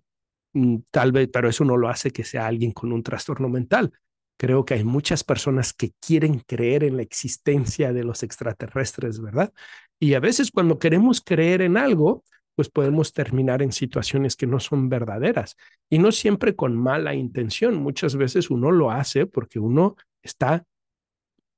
mm, 0.53 0.77
tal 0.91 1.11
vez, 1.11 1.29
pero 1.31 1.49
eso 1.49 1.65
no 1.65 1.77
lo 1.77 1.89
hace 1.89 2.11
que 2.11 2.23
sea 2.23 2.47
alguien 2.47 2.71
con 2.71 2.91
un 2.91 3.03
trastorno 3.03 3.49
mental. 3.49 3.91
Creo 4.37 4.65
que 4.65 4.75
hay 4.75 4.83
muchas 4.83 5.23
personas 5.23 5.73
que 5.73 5.93
quieren 5.99 6.39
creer 6.45 6.83
en 6.83 6.97
la 6.97 7.01
existencia 7.01 7.91
de 7.91 8.03
los 8.03 8.21
extraterrestres, 8.21 9.19
¿verdad? 9.19 9.51
Y 9.99 10.13
a 10.13 10.19
veces 10.19 10.51
cuando 10.51 10.77
queremos 10.77 11.21
creer 11.21 11.63
en 11.63 11.75
algo, 11.75 12.23
pues 12.55 12.69
podemos 12.69 13.13
terminar 13.13 13.61
en 13.61 13.71
situaciones 13.71 14.35
que 14.35 14.47
no 14.47 14.59
son 14.59 14.89
verdaderas 14.89 15.55
y 15.89 15.97
no 15.99 16.11
siempre 16.11 16.55
con 16.55 16.75
mala 16.75 17.15
intención. 17.15 17.75
Muchas 17.75 18.15
veces 18.15 18.51
uno 18.51 18.71
lo 18.71 18.91
hace 18.91 19.25
porque 19.25 19.59
uno 19.59 19.95
está 20.23 20.65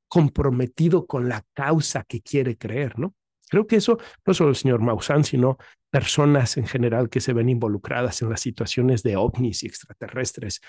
comprometido 0.10 1.06
con 1.06 1.30
la 1.30 1.46
causa 1.54 2.04
que 2.04 2.22
quiere 2.22 2.58
creer, 2.58 3.00
¿no? 3.00 3.16
Creo 3.50 3.66
que 3.66 3.78
eso, 3.78 3.98
no 4.26 4.34
solo 4.34 4.50
el 4.50 4.56
señor 4.56 4.82
Maussan, 4.82 5.24
sino 5.24 5.58
personas 5.90 6.58
en 6.58 6.68
general 6.68 7.10
que 7.10 7.22
se 7.22 7.34
ven 7.34 7.50
involucradas 7.50 8.22
en 8.22 8.30
las 8.30 8.42
situaciones 8.42 9.02
de 9.02 9.16
ovnis 9.16 9.64
y 9.64 9.68
extraterrestres. 9.68 10.62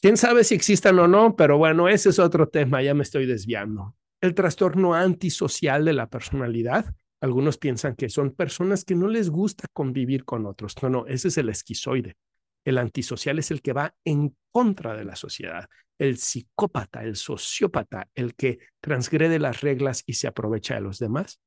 Quién 0.00 0.16
sabe 0.16 0.44
si 0.44 0.54
existan 0.54 0.98
o 0.98 1.08
no, 1.08 1.34
pero 1.34 1.58
bueno, 1.58 1.88
ese 1.88 2.10
es 2.10 2.18
otro 2.18 2.48
tema, 2.48 2.82
ya 2.82 2.94
me 2.94 3.02
estoy 3.02 3.26
desviando. 3.26 3.96
El 4.20 4.34
trastorno 4.34 4.94
antisocial 4.94 5.84
de 5.84 5.94
la 5.94 6.08
personalidad. 6.08 6.94
Algunos 7.20 7.56
piensan 7.56 7.96
que 7.96 8.10
son 8.10 8.32
personas 8.32 8.84
que 8.84 8.94
no 8.94 9.08
les 9.08 9.30
gusta 9.30 9.66
convivir 9.72 10.24
con 10.24 10.44
otros. 10.44 10.74
No, 10.82 10.90
no, 10.90 11.06
ese 11.06 11.28
es 11.28 11.38
el 11.38 11.48
esquizoide. 11.48 12.16
El 12.64 12.78
antisocial 12.78 13.38
es 13.38 13.50
el 13.50 13.62
que 13.62 13.72
va 13.72 13.94
en 14.04 14.36
contra 14.52 14.94
de 14.94 15.04
la 15.04 15.16
sociedad 15.16 15.68
el 15.98 16.16
psicópata, 16.18 17.04
el 17.04 17.16
sociópata, 17.16 18.08
el 18.14 18.34
que 18.34 18.58
transgrede 18.80 19.38
las 19.38 19.60
reglas 19.60 20.02
y 20.06 20.14
se 20.14 20.26
aprovecha 20.26 20.74
de 20.74 20.80
los 20.80 20.98
demás. 20.98 21.40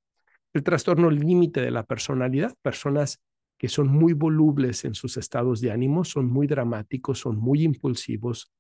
El 0.54 0.64
trastorno 0.64 1.10
límite 1.10 1.62
de 1.62 1.72
la 1.72 1.84
personalidad, 1.84 2.56
personas 2.62 3.22
que 3.58 3.70
son 3.70 3.88
muy 3.88 4.14
volubles 4.14 4.86
en 4.86 4.94
sus 4.94 5.18
estados 5.18 5.62
de 5.62 5.72
ánimo, 5.72 6.04
son 6.04 6.28
muy 6.28 6.48
dramáticos, 6.48 7.20
son 7.20 7.38
muy 7.38 7.64
impulsivos, 7.64 8.52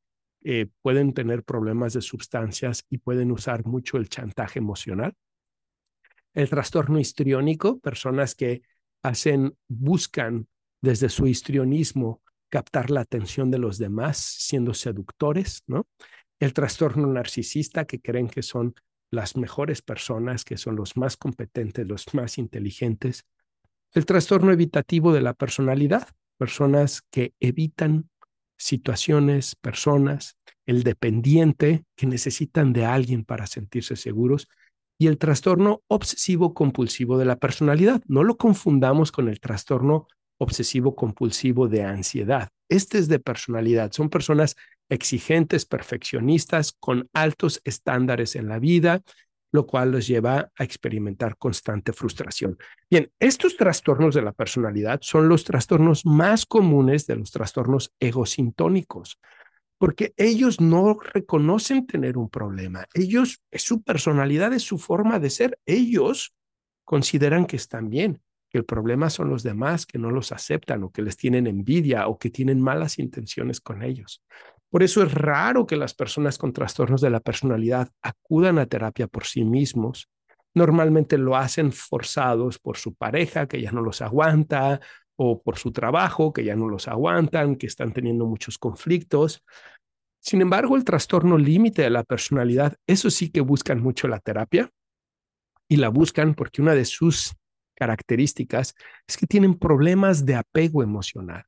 eh, 0.43 0.67
pueden 0.82 1.13
tener 1.13 1.43
problemas 1.43 1.93
de 1.93 2.02
sustancias 2.02 2.86
y 2.89 2.97
pueden 2.97 3.32
usar 3.32 3.65
mucho 3.65 3.97
el 3.97 4.10
chantaje 4.10 4.60
emocional. 4.60 5.13
El 6.34 6.50
trastorno 6.50 7.00
histriónico, 7.00 7.80
personas 7.80 8.36
que 8.36 8.62
hacen, 9.02 9.56
buscan 9.67 10.47
desde 10.82 11.10
su 11.10 11.28
histrionismo 11.28 12.21
captar 12.49 12.89
la 12.91 13.01
atención 13.01 13.51
de 13.51 13.57
los 13.57 13.77
demás 13.77 14.17
siendo 14.17 14.73
seductores, 14.73 15.63
¿no? 15.67 15.88
El 16.39 16.53
trastorno 16.53 17.07
narcisista 17.07 17.86
que 17.86 17.99
creen 17.99 18.29
que 18.29 18.43
son 18.43 18.75
las 19.10 19.38
mejores 19.38 19.81
personas, 19.81 20.43
que 20.43 20.57
son 20.57 20.75
los 20.75 20.97
más 20.97 21.17
competentes, 21.17 21.88
los 21.88 22.13
más 22.13 22.38
inteligentes. 22.38 23.25
El 23.93 24.05
trastorno 24.05 24.51
evitativo 24.51 25.13
de 25.13 25.21
la 25.21 25.33
personalidad, 25.33 26.07
personas 26.38 27.01
que 27.10 27.33
evitan 27.39 28.10
situaciones, 28.57 29.55
personas, 29.55 30.38
el 30.65 30.83
dependiente 30.83 31.86
que 31.95 32.07
necesitan 32.07 32.73
de 32.73 32.86
alguien 32.86 33.23
para 33.23 33.47
sentirse 33.47 33.95
seguros 33.95 34.47
y 34.99 35.07
el 35.07 35.17
trastorno 35.17 35.81
obsesivo 35.88 36.53
compulsivo 36.53 37.17
de 37.17 37.25
la 37.25 37.38
personalidad. 37.38 38.01
No 38.07 38.23
lo 38.23 38.38
confundamos 38.38 39.12
con 39.12 39.29
el 39.29 39.39
trastorno 39.39 40.07
obsesivo 40.38 40.95
compulsivo 40.95 41.67
de 41.67 41.84
ansiedad. 41.84 42.50
Este 42.69 42.97
es 42.97 43.08
de 43.08 43.19
personalidad. 43.19 43.91
Son 43.91 44.10
personas 44.10 44.56
exigentes, 44.89 45.65
perfeccionistas, 45.65 46.73
con 46.80 47.10
altos 47.13 47.62
estándares 47.63 48.36
en 48.36 48.47
la 48.47 48.60
vida, 48.60 49.02
lo 49.52 49.65
cual 49.65 49.91
los 49.91 50.08
lleva 50.08 50.52
a 50.58 50.63
experimentar 50.63 51.38
constante 51.38 51.93
frustración. 51.93 52.58
Bien, 52.89 53.12
estos 53.19 53.56
trastornos 53.58 54.13
de 54.13 54.21
la 54.21 54.34
personalidad 54.34 55.00
son 55.02 55.30
los 55.30 55.43
trastornos 55.43 56.06
más 56.06 56.45
comunes 56.45 57.08
de 57.08 57.15
los 57.15 57.32
trastornos 57.32 57.93
egosintónicos, 58.00 59.19
porque 59.78 60.13
ellos 60.17 60.60
no 60.60 61.00
reconocen 61.00 61.88
tener 61.88 62.17
un 62.17 62.30
problema. 62.30 62.86
Ellos, 62.93 63.41
su 63.54 63.82
personalidad, 63.84 64.54
es 64.54 64.63
su 64.63 64.78
forma 64.78 65.19
de 65.19 65.30
ser. 65.30 65.60
Ellos 65.65 66.34
consideran 66.84 67.45
que 67.45 67.56
están 67.58 67.89
bien 67.89 68.21
que 68.49 68.57
el 68.57 68.65
problema 68.65 69.10
son 69.10 69.29
los 69.29 69.43
demás 69.43 69.86
que 69.86 69.97
no 69.97 70.12
los 70.12 70.31
aceptan 70.31 70.83
o 70.83 70.91
que 70.91 71.01
les 71.01 71.17
tienen 71.17 71.47
envidia 71.47 72.07
o 72.07 72.17
que 72.17 72.29
tienen 72.29 72.62
malas 72.62 72.99
intenciones 72.99 73.62
con 73.62 73.83
ellos. 73.83 74.23
Por 74.69 74.83
eso 74.83 75.03
es 75.03 75.13
raro 75.13 75.65
que 75.65 75.77
las 75.77 75.93
personas 75.93 76.38
con 76.38 76.53
trastornos 76.53 77.01
de 77.01 77.10
la 77.10 77.19
personalidad 77.19 77.89
acudan 78.01 78.60
a 78.60 78.65
terapia 78.65 79.07
por 79.07 79.25
sí 79.25 79.43
mismos. 79.43 80.10
Normalmente 80.53 81.17
lo 81.17 81.36
hacen 81.36 81.71
forzados 81.71 82.60
por 82.60 82.77
su 82.77 82.93
pareja 82.93 83.47
que 83.47 83.62
ya 83.62 83.71
no 83.71 83.81
los 83.81 84.01
aguanta 84.01 84.81
o 85.15 85.41
por 85.41 85.57
su 85.57 85.71
trabajo 85.71 86.33
que 86.33 86.43
ya 86.43 86.55
no 86.55 86.67
los 86.67 86.88
aguantan, 86.88 87.55
que 87.55 87.67
están 87.67 87.93
teniendo 87.93 88.25
muchos 88.25 88.57
conflictos. 88.57 89.43
Sin 90.19 90.41
embargo, 90.41 90.75
el 90.75 90.83
trastorno 90.83 91.38
límite 91.38 91.83
de 91.83 91.89
la 91.89 92.03
personalidad, 92.03 92.75
eso 92.86 93.10
sí 93.10 93.29
que 93.29 93.41
buscan 93.41 93.81
mucho 93.81 94.07
la 94.07 94.19
terapia 94.19 94.69
y 95.69 95.77
la 95.77 95.89
buscan 95.89 96.33
porque 96.33 96.62
una 96.62 96.75
de 96.75 96.86
sus 96.86 97.33
características 97.78 98.76
es 99.08 99.18
que 99.18 99.28
tienen 99.28 99.56
problemas 99.56 100.26
de 100.26 100.36
apego 100.36 100.84
emocional 100.84 101.46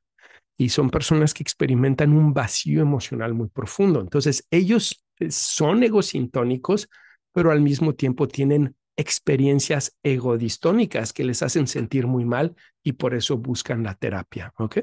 y 0.56 0.68
son 0.68 0.90
personas 0.90 1.34
que 1.34 1.42
experimentan 1.42 2.12
un 2.12 2.32
vacío 2.32 2.82
emocional 2.82 3.34
muy 3.34 3.48
profundo. 3.48 4.00
Entonces, 4.00 4.46
ellos 4.50 5.04
eh, 5.18 5.30
son 5.30 5.82
egosintónicos, 5.82 6.88
pero 7.32 7.50
al 7.50 7.60
mismo 7.60 7.94
tiempo 7.94 8.28
tienen 8.28 8.76
experiencias 8.96 9.96
egodistónicas 10.02 11.12
que 11.12 11.24
les 11.24 11.42
hacen 11.42 11.66
sentir 11.66 12.06
muy 12.06 12.24
mal 12.24 12.54
y 12.82 12.92
por 12.92 13.14
eso 13.14 13.38
buscan 13.38 13.82
la 13.82 13.94
terapia, 13.94 14.52
¿ok? 14.58 14.80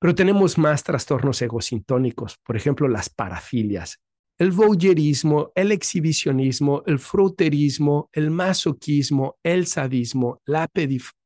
Pero 0.00 0.14
tenemos 0.14 0.58
más 0.58 0.82
trastornos 0.82 1.40
egosintónicos, 1.40 2.36
por 2.38 2.56
ejemplo, 2.56 2.88
las 2.88 3.08
parafilias 3.08 4.00
el 4.38 4.50
voyerismo, 4.52 5.52
el 5.54 5.72
exhibicionismo, 5.72 6.82
el 6.86 6.98
fruterismo, 6.98 8.10
el 8.12 8.30
masoquismo, 8.30 9.38
el 9.42 9.66
sadismo, 9.66 10.42
la 10.44 10.68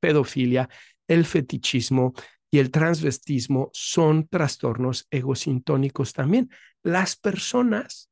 pedofilia, 0.00 0.68
el 1.08 1.24
fetichismo 1.24 2.14
y 2.50 2.58
el 2.58 2.70
transvestismo 2.70 3.70
son 3.72 4.28
trastornos 4.28 5.06
egosintónicos 5.10 6.12
también. 6.12 6.50
Las 6.82 7.16
personas 7.16 8.10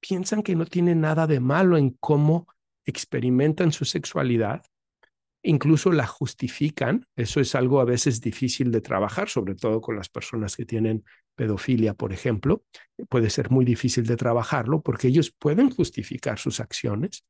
piensan 0.00 0.42
que 0.42 0.56
no 0.56 0.64
tienen 0.64 1.00
nada 1.00 1.26
de 1.26 1.40
malo 1.40 1.76
en 1.76 1.90
cómo 2.00 2.46
experimentan 2.86 3.72
su 3.72 3.84
sexualidad, 3.84 4.62
incluso 5.42 5.92
la 5.92 6.06
justifican. 6.06 7.06
Eso 7.14 7.40
es 7.40 7.54
algo 7.54 7.80
a 7.80 7.84
veces 7.84 8.20
difícil 8.20 8.70
de 8.70 8.80
trabajar, 8.80 9.28
sobre 9.28 9.54
todo 9.54 9.80
con 9.82 9.96
las 9.96 10.08
personas 10.08 10.56
que 10.56 10.64
tienen 10.64 11.04
pedofilia, 11.38 11.94
por 11.94 12.12
ejemplo, 12.12 12.64
puede 13.08 13.30
ser 13.30 13.50
muy 13.50 13.64
difícil 13.64 14.04
de 14.04 14.16
trabajarlo 14.16 14.82
porque 14.82 15.06
ellos 15.06 15.30
pueden 15.30 15.70
justificar 15.70 16.40
sus 16.40 16.58
acciones. 16.58 17.24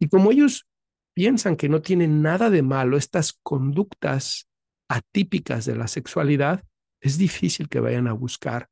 Y 0.00 0.08
como 0.08 0.32
ellos 0.32 0.66
piensan 1.14 1.56
que 1.56 1.68
no 1.68 1.82
tienen 1.82 2.22
nada 2.22 2.48
de 2.48 2.62
malo 2.62 2.96
estas 2.96 3.34
conductas 3.42 4.48
atípicas 4.88 5.66
de 5.66 5.76
la 5.76 5.88
sexualidad, 5.88 6.64
es 7.02 7.18
difícil 7.18 7.68
que 7.68 7.80
vayan 7.80 8.08
a 8.08 8.14
buscar 8.14 8.68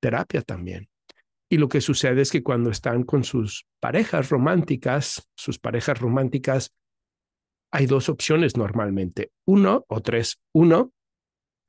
terapia 0.00 0.42
también. 0.42 0.88
Y 1.48 1.58
lo 1.58 1.68
que 1.68 1.80
sucede 1.80 2.22
es 2.22 2.32
que 2.32 2.42
cuando 2.42 2.70
están 2.70 3.04
con 3.04 3.22
sus 3.22 3.68
parejas 3.78 4.28
románticas, 4.28 5.30
sus 5.36 5.60
parejas 5.60 6.00
románticas, 6.00 6.74
hay 7.70 7.86
dos 7.86 8.08
opciones 8.08 8.56
normalmente. 8.56 9.30
Uno 9.46 9.84
o 9.88 10.00
tres. 10.00 10.40
Uno, 10.52 10.92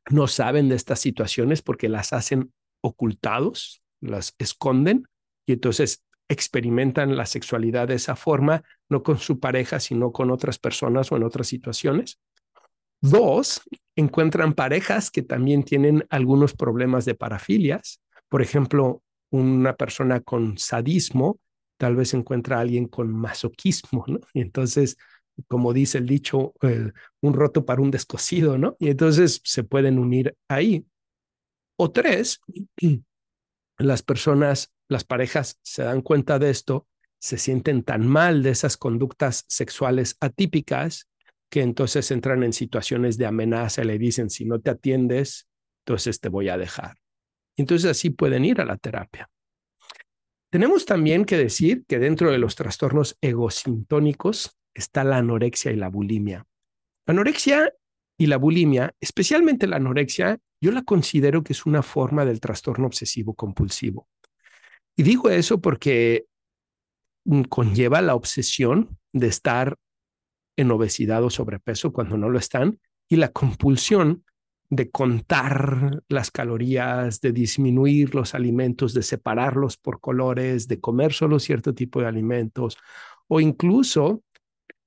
no 0.09 0.27
saben 0.27 0.69
de 0.69 0.75
estas 0.75 0.99
situaciones 0.99 1.61
porque 1.61 1.89
las 1.89 2.13
hacen 2.13 2.53
ocultados, 2.81 3.81
las 4.01 4.35
esconden 4.37 5.07
y 5.45 5.53
entonces 5.53 6.03
experimentan 6.29 7.15
la 7.15 7.25
sexualidad 7.25 7.87
de 7.87 7.95
esa 7.95 8.15
forma, 8.15 8.63
no 8.89 9.03
con 9.03 9.17
su 9.17 9.39
pareja, 9.39 9.79
sino 9.79 10.11
con 10.11 10.31
otras 10.31 10.59
personas 10.59 11.11
o 11.11 11.17
en 11.17 11.23
otras 11.23 11.47
situaciones. 11.47 12.19
Dos, 13.01 13.61
encuentran 13.95 14.53
parejas 14.53 15.11
que 15.11 15.21
también 15.21 15.63
tienen 15.63 16.05
algunos 16.09 16.53
problemas 16.53 17.05
de 17.05 17.15
parafilias. 17.15 18.01
Por 18.27 18.41
ejemplo, 18.41 19.03
una 19.29 19.75
persona 19.75 20.19
con 20.19 20.57
sadismo 20.57 21.39
tal 21.77 21.95
vez 21.95 22.13
encuentra 22.13 22.57
a 22.57 22.61
alguien 22.61 22.87
con 22.87 23.15
masoquismo, 23.15 24.03
¿no? 24.07 24.19
Y 24.33 24.41
entonces, 24.41 24.97
como 25.47 25.73
dice 25.73 25.99
el 25.99 26.07
dicho, 26.07 26.53
un 27.21 27.33
roto 27.33 27.65
para 27.65 27.81
un 27.81 27.91
descosido, 27.91 28.57
¿no? 28.57 28.75
Y 28.79 28.89
entonces 28.89 29.41
se 29.43 29.63
pueden 29.63 29.99
unir 29.99 30.35
ahí. 30.47 30.85
O 31.77 31.91
tres, 31.91 32.41
las 33.77 34.01
personas, 34.01 34.73
las 34.89 35.03
parejas 35.03 35.59
se 35.61 35.83
dan 35.83 36.01
cuenta 36.01 36.39
de 36.39 36.49
esto, 36.49 36.87
se 37.19 37.37
sienten 37.37 37.83
tan 37.83 38.07
mal 38.07 38.43
de 38.43 38.51
esas 38.51 38.77
conductas 38.77 39.45
sexuales 39.47 40.17
atípicas 40.19 41.07
que 41.49 41.61
entonces 41.61 42.11
entran 42.11 42.43
en 42.43 42.53
situaciones 42.53 43.17
de 43.17 43.25
amenaza 43.25 43.81
y 43.83 43.85
le 43.85 43.97
dicen, 43.97 44.29
si 44.29 44.45
no 44.45 44.59
te 44.59 44.71
atiendes, 44.71 45.47
entonces 45.85 46.19
te 46.19 46.29
voy 46.29 46.49
a 46.49 46.57
dejar. 46.57 46.97
Entonces 47.55 47.89
así 47.89 48.09
pueden 48.09 48.45
ir 48.45 48.61
a 48.61 48.65
la 48.65 48.77
terapia. 48.77 49.29
Tenemos 50.49 50.85
también 50.85 51.25
que 51.25 51.37
decir 51.37 51.83
que 51.87 51.99
dentro 51.99 52.31
de 52.31 52.37
los 52.37 52.55
trastornos 52.55 53.17
egosintónicos 53.21 54.57
está 54.77 55.03
la 55.03 55.17
anorexia 55.17 55.71
y 55.71 55.75
la 55.75 55.89
bulimia. 55.89 56.45
La 57.05 57.13
anorexia 57.13 57.73
y 58.17 58.27
la 58.27 58.37
bulimia, 58.37 58.93
especialmente 58.99 59.67
la 59.67 59.77
anorexia, 59.77 60.39
yo 60.61 60.71
la 60.71 60.83
considero 60.83 61.43
que 61.43 61.53
es 61.53 61.65
una 61.65 61.83
forma 61.83 62.25
del 62.25 62.39
trastorno 62.39 62.87
obsesivo 62.87 63.33
compulsivo. 63.33 64.07
Y 64.95 65.03
digo 65.03 65.29
eso 65.29 65.61
porque 65.61 66.25
mm, 67.25 67.43
conlleva 67.43 68.01
la 68.01 68.15
obsesión 68.15 68.97
de 69.13 69.27
estar 69.27 69.77
en 70.57 70.71
obesidad 70.71 71.23
o 71.23 71.29
sobrepeso 71.29 71.93
cuando 71.93 72.17
no 72.17 72.29
lo 72.29 72.39
están 72.39 72.79
y 73.07 73.17
la 73.17 73.31
compulsión 73.31 74.23
de 74.69 74.89
contar 74.89 76.03
las 76.09 76.29
calorías, 76.29 77.21
de 77.21 77.31
disminuir 77.31 78.13
los 78.15 78.35
alimentos, 78.35 78.93
de 78.93 79.03
separarlos 79.03 79.77
por 79.77 80.01
colores, 80.01 80.67
de 80.67 80.81
comer 80.81 81.13
solo 81.13 81.39
cierto 81.39 81.73
tipo 81.73 82.01
de 82.01 82.07
alimentos 82.07 82.77
o 83.27 83.39
incluso, 83.39 84.23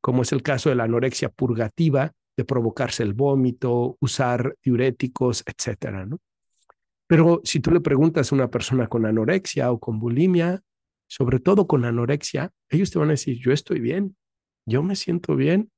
como 0.01 0.23
es 0.23 0.33
el 0.33 0.43
caso 0.43 0.69
de 0.69 0.77
la 0.77 0.85
anorexia 0.85 1.29
purgativa, 1.29 2.13
de 2.37 2.45
provocarse 2.45 3.03
el 3.03 3.13
vómito, 3.13 3.97
usar 4.01 4.57
diuréticos, 4.63 5.45
etcétera, 5.47 6.07
¿no? 6.07 6.19
Pero 7.07 7.41
si 7.45 7.61
tú 7.61 7.73
le 7.73 7.81
preguntas 7.81 8.31
a 8.31 8.35
una 8.35 8.51
persona 8.51 8.87
con 8.87 9.05
anorexia 9.05 9.73
o 9.73 9.81
con 9.81 9.99
bulimia, 9.99 10.63
sobre 11.09 11.41
todo 11.41 11.67
con 11.67 11.85
anorexia, 11.85 12.53
ellos 12.69 12.91
te 12.91 13.01
van 13.01 13.09
a 13.09 13.13
decir, 13.13 13.37
yo 13.39 13.53
estoy 13.53 13.81
bien, 13.81 14.17
yo 14.65 14.83
me 14.85 14.95
siento 14.95 15.35
bien 15.35 15.71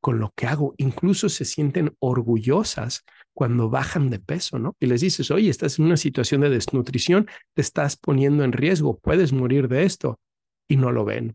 con 0.00 0.20
lo 0.20 0.32
que 0.36 0.46
hago. 0.46 0.74
Incluso 0.76 1.30
se 1.30 1.46
sienten 1.46 1.96
orgullosas 2.00 3.04
cuando 3.32 3.70
bajan 3.70 4.10
de 4.10 4.18
peso, 4.18 4.58
¿no? 4.58 4.76
Y 4.78 4.86
les 4.86 5.00
dices, 5.00 5.30
oye, 5.30 5.48
estás 5.48 5.78
en 5.78 5.86
una 5.86 5.96
situación 5.96 6.42
de 6.42 6.50
desnutrición, 6.50 7.26
te 7.54 7.62
estás 7.62 7.96
poniendo 7.96 8.44
en 8.44 8.52
riesgo, 8.52 8.98
puedes 8.98 9.32
morir 9.32 9.68
de 9.68 9.84
esto. 9.84 10.20
Y 10.68 10.76
no 10.76 10.92
lo 10.92 11.06
ven, 11.06 11.34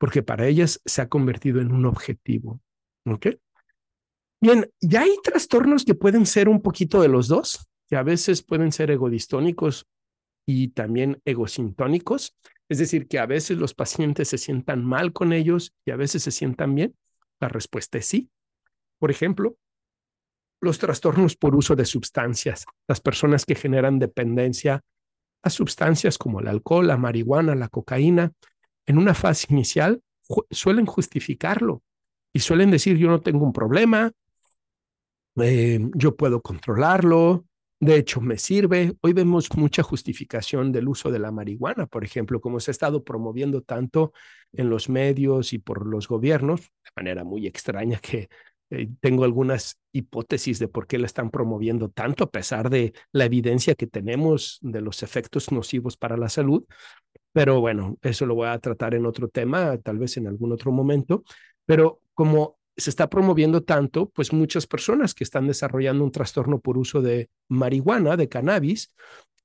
porque 0.00 0.22
para 0.22 0.46
ellas 0.46 0.80
se 0.86 1.02
ha 1.02 1.10
convertido 1.10 1.60
en 1.60 1.72
un 1.72 1.84
objetivo. 1.84 2.62
¿Ok? 3.04 3.26
Bien, 4.40 4.66
ya 4.80 5.02
hay 5.02 5.14
trastornos 5.22 5.84
que 5.84 5.94
pueden 5.94 6.24
ser 6.24 6.48
un 6.48 6.62
poquito 6.62 7.02
de 7.02 7.08
los 7.08 7.28
dos, 7.28 7.68
que 7.86 7.96
a 7.96 8.02
veces 8.02 8.42
pueden 8.42 8.72
ser 8.72 8.90
egodistónicos 8.90 9.86
y 10.46 10.68
también 10.68 11.20
egosintónicos. 11.26 12.34
Es 12.70 12.78
decir, 12.78 13.08
que 13.08 13.18
a 13.18 13.26
veces 13.26 13.58
los 13.58 13.74
pacientes 13.74 14.28
se 14.28 14.38
sientan 14.38 14.86
mal 14.86 15.12
con 15.12 15.34
ellos 15.34 15.74
y 15.84 15.90
a 15.90 15.96
veces 15.96 16.22
se 16.22 16.30
sientan 16.30 16.74
bien. 16.74 16.96
La 17.38 17.48
respuesta 17.48 17.98
es 17.98 18.06
sí. 18.06 18.30
Por 18.98 19.10
ejemplo, 19.10 19.58
los 20.62 20.78
trastornos 20.78 21.36
por 21.36 21.54
uso 21.54 21.76
de 21.76 21.84
sustancias, 21.84 22.64
las 22.88 23.02
personas 23.02 23.44
que 23.44 23.54
generan 23.54 23.98
dependencia 23.98 24.80
a 25.42 25.50
sustancias 25.50 26.16
como 26.16 26.40
el 26.40 26.48
alcohol, 26.48 26.86
la 26.86 26.96
marihuana, 26.96 27.54
la 27.54 27.68
cocaína, 27.68 28.32
en 28.86 28.98
una 28.98 29.14
fase 29.14 29.46
inicial 29.50 30.02
suelen 30.50 30.86
justificarlo 30.86 31.82
y 32.32 32.40
suelen 32.40 32.70
decir 32.70 32.96
yo 32.96 33.08
no 33.08 33.20
tengo 33.20 33.44
un 33.44 33.52
problema, 33.52 34.12
eh, 35.36 35.80
yo 35.94 36.16
puedo 36.16 36.42
controlarlo, 36.42 37.44
de 37.82 37.96
hecho, 37.96 38.20
me 38.20 38.36
sirve. 38.36 38.94
Hoy 39.00 39.14
vemos 39.14 39.48
mucha 39.56 39.82
justificación 39.82 40.70
del 40.70 40.86
uso 40.86 41.10
de 41.10 41.18
la 41.18 41.30
marihuana, 41.30 41.86
por 41.86 42.04
ejemplo, 42.04 42.38
como 42.38 42.60
se 42.60 42.70
ha 42.70 42.72
estado 42.72 43.04
promoviendo 43.04 43.62
tanto 43.62 44.12
en 44.52 44.68
los 44.68 44.90
medios 44.90 45.54
y 45.54 45.58
por 45.58 45.86
los 45.86 46.06
gobiernos, 46.06 46.60
de 46.60 46.90
manera 46.94 47.24
muy 47.24 47.46
extraña 47.46 47.98
que 47.98 48.28
eh, 48.70 48.88
tengo 49.00 49.24
algunas 49.24 49.78
hipótesis 49.92 50.58
de 50.58 50.68
por 50.68 50.86
qué 50.86 50.98
la 50.98 51.06
están 51.06 51.30
promoviendo 51.30 51.88
tanto, 51.90 52.24
a 52.24 52.30
pesar 52.30 52.70
de 52.70 52.92
la 53.12 53.24
evidencia 53.24 53.74
que 53.74 53.86
tenemos 53.86 54.58
de 54.62 54.80
los 54.80 55.02
efectos 55.02 55.50
nocivos 55.52 55.96
para 55.96 56.16
la 56.16 56.28
salud. 56.28 56.64
Pero 57.32 57.60
bueno, 57.60 57.96
eso 58.02 58.26
lo 58.26 58.34
voy 58.34 58.48
a 58.48 58.58
tratar 58.58 58.94
en 58.94 59.06
otro 59.06 59.28
tema, 59.28 59.76
tal 59.78 59.98
vez 59.98 60.16
en 60.16 60.26
algún 60.26 60.52
otro 60.52 60.72
momento. 60.72 61.24
Pero 61.66 62.00
como 62.14 62.58
se 62.76 62.90
está 62.90 63.08
promoviendo 63.10 63.62
tanto, 63.62 64.08
pues 64.08 64.32
muchas 64.32 64.66
personas 64.66 65.14
que 65.14 65.24
están 65.24 65.46
desarrollando 65.46 66.04
un 66.04 66.12
trastorno 66.12 66.60
por 66.60 66.78
uso 66.78 67.02
de 67.02 67.28
marihuana, 67.48 68.16
de 68.16 68.28
cannabis, 68.28 68.94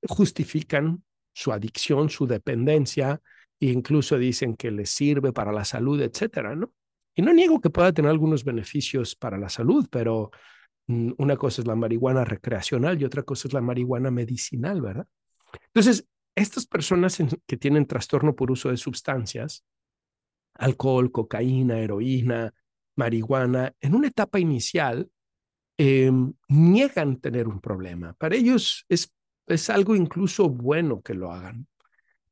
justifican 0.08 1.02
su 1.32 1.52
adicción, 1.52 2.08
su 2.08 2.26
dependencia, 2.26 3.20
e 3.60 3.66
incluso 3.66 4.18
dicen 4.18 4.56
que 4.56 4.70
les 4.70 4.90
sirve 4.90 5.32
para 5.32 5.52
la 5.52 5.64
salud, 5.64 6.00
etcétera, 6.00 6.54
¿no? 6.54 6.72
Y 7.16 7.22
no 7.22 7.32
niego 7.32 7.60
que 7.60 7.70
pueda 7.70 7.92
tener 7.92 8.10
algunos 8.10 8.44
beneficios 8.44 9.16
para 9.16 9.38
la 9.38 9.48
salud, 9.48 9.88
pero 9.90 10.30
mm, 10.86 11.12
una 11.16 11.36
cosa 11.36 11.62
es 11.62 11.66
la 11.66 11.74
marihuana 11.74 12.24
recreacional 12.24 13.00
y 13.00 13.04
otra 13.06 13.22
cosa 13.22 13.48
es 13.48 13.54
la 13.54 13.62
marihuana 13.62 14.10
medicinal, 14.10 14.82
¿verdad? 14.82 15.06
Entonces, 15.68 16.06
estas 16.34 16.66
personas 16.66 17.18
que 17.46 17.56
tienen 17.56 17.86
trastorno 17.86 18.36
por 18.36 18.50
uso 18.50 18.68
de 18.68 18.76
sustancias, 18.76 19.64
alcohol, 20.52 21.10
cocaína, 21.10 21.78
heroína, 21.78 22.52
marihuana, 22.96 23.72
en 23.80 23.94
una 23.94 24.08
etapa 24.08 24.38
inicial, 24.38 25.10
em, 25.78 26.34
niegan 26.48 27.16
tener 27.16 27.48
un 27.48 27.60
problema. 27.60 28.12
Para 28.12 28.36
ellos 28.36 28.84
es, 28.90 29.10
es 29.46 29.70
algo 29.70 29.96
incluso 29.96 30.50
bueno 30.50 31.00
que 31.00 31.14
lo 31.14 31.32
hagan. 31.32 31.66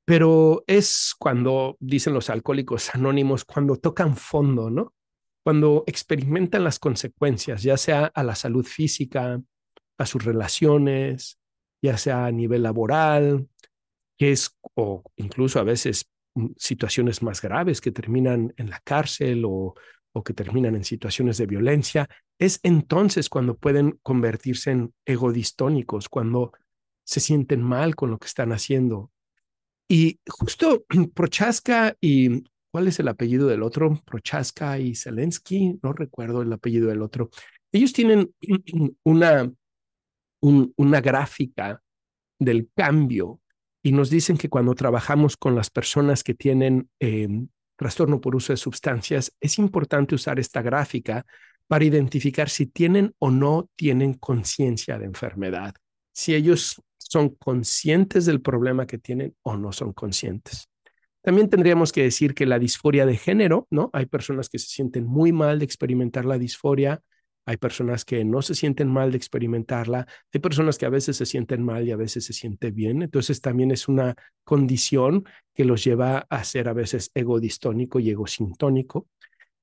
Pero 0.04 0.64
es 0.66 1.14
cuando, 1.18 1.76
dicen 1.80 2.12
los 2.12 2.30
alcohólicos 2.30 2.94
anónimos, 2.94 3.44
cuando 3.44 3.76
tocan 3.76 4.16
fondo, 4.16 4.70
¿no? 4.70 4.94
Cuando 5.42 5.84
experimentan 5.86 6.64
las 6.64 6.78
consecuencias, 6.78 7.62
ya 7.62 7.76
sea 7.76 8.06
a 8.06 8.22
la 8.22 8.34
salud 8.34 8.64
física, 8.64 9.40
a 9.98 10.06
sus 10.06 10.24
relaciones, 10.24 11.38
ya 11.82 11.96
sea 11.96 12.26
a 12.26 12.32
nivel 12.32 12.62
laboral, 12.62 13.48
que 14.18 14.32
es, 14.32 14.56
o 14.74 15.02
incluso 15.16 15.58
a 15.58 15.64
veces 15.64 16.10
mm, 16.34 16.48
situaciones 16.56 17.22
más 17.22 17.40
graves 17.40 17.80
que 17.80 17.92
terminan 17.92 18.54
en 18.56 18.70
la 18.70 18.80
cárcel 18.80 19.44
o 19.46 19.74
o 20.14 20.22
que 20.22 20.32
terminan 20.32 20.76
en 20.76 20.84
situaciones 20.84 21.38
de 21.38 21.46
violencia, 21.46 22.08
es 22.38 22.60
entonces 22.62 23.28
cuando 23.28 23.56
pueden 23.56 23.98
convertirse 24.02 24.70
en 24.70 24.94
egodistónicos, 25.04 26.08
cuando 26.08 26.52
se 27.04 27.20
sienten 27.20 27.62
mal 27.62 27.96
con 27.96 28.12
lo 28.12 28.18
que 28.18 28.28
están 28.28 28.52
haciendo. 28.52 29.10
Y 29.88 30.18
justo 30.26 30.84
Prochaska 31.14 31.96
y, 32.00 32.44
¿cuál 32.70 32.88
es 32.88 32.98
el 33.00 33.08
apellido 33.08 33.46
del 33.46 33.62
otro? 33.62 34.00
Prochaska 34.04 34.78
y 34.78 34.94
Zelensky, 34.94 35.78
no 35.82 35.92
recuerdo 35.92 36.42
el 36.42 36.52
apellido 36.52 36.88
del 36.88 37.02
otro. 37.02 37.30
Ellos 37.72 37.92
tienen 37.92 38.34
una, 39.04 39.50
una 40.40 41.00
gráfica 41.00 41.82
del 42.38 42.70
cambio 42.74 43.40
y 43.82 43.92
nos 43.92 44.10
dicen 44.10 44.38
que 44.38 44.48
cuando 44.48 44.74
trabajamos 44.74 45.36
con 45.36 45.54
las 45.54 45.70
personas 45.70 46.24
que 46.24 46.34
tienen 46.34 46.88
em, 47.00 47.48
trastorno 47.76 48.20
por 48.20 48.34
uso 48.34 48.52
de 48.52 48.56
sustancias, 48.56 49.34
es 49.40 49.58
importante 49.58 50.14
usar 50.14 50.38
esta 50.38 50.62
gráfica 50.62 51.26
para 51.66 51.84
identificar 51.84 52.48
si 52.48 52.66
tienen 52.66 53.14
o 53.18 53.30
no 53.30 53.68
tienen 53.76 54.14
conciencia 54.14 54.98
de 54.98 55.06
enfermedad, 55.06 55.74
si 56.12 56.34
ellos 56.34 56.80
son 57.14 57.28
conscientes 57.28 58.26
del 58.26 58.40
problema 58.40 58.88
que 58.88 58.98
tienen 58.98 59.36
o 59.42 59.56
no 59.56 59.70
son 59.70 59.92
conscientes. 59.92 60.68
También 61.22 61.48
tendríamos 61.48 61.92
que 61.92 62.02
decir 62.02 62.34
que 62.34 62.44
la 62.44 62.58
disforia 62.58 63.06
de 63.06 63.16
género, 63.16 63.68
¿no? 63.70 63.88
Hay 63.92 64.06
personas 64.06 64.48
que 64.48 64.58
se 64.58 64.66
sienten 64.66 65.06
muy 65.06 65.30
mal 65.30 65.60
de 65.60 65.64
experimentar 65.64 66.24
la 66.24 66.38
disforia, 66.38 67.02
hay 67.46 67.56
personas 67.56 68.04
que 68.04 68.24
no 68.24 68.42
se 68.42 68.56
sienten 68.56 68.88
mal 68.88 69.12
de 69.12 69.16
experimentarla, 69.16 70.08
hay 70.32 70.40
personas 70.40 70.76
que 70.76 70.86
a 70.86 70.88
veces 70.88 71.16
se 71.16 71.24
sienten 71.24 71.62
mal 71.62 71.86
y 71.86 71.92
a 71.92 71.96
veces 71.96 72.24
se 72.24 72.32
sienten 72.32 72.74
bien. 72.74 73.02
Entonces 73.02 73.40
también 73.40 73.70
es 73.70 73.86
una 73.86 74.16
condición 74.42 75.24
que 75.54 75.64
los 75.64 75.84
lleva 75.84 76.26
a 76.28 76.42
ser 76.42 76.68
a 76.68 76.72
veces 76.72 77.12
egodistónico 77.14 78.00
y 78.00 78.10
egosintónico. 78.10 79.06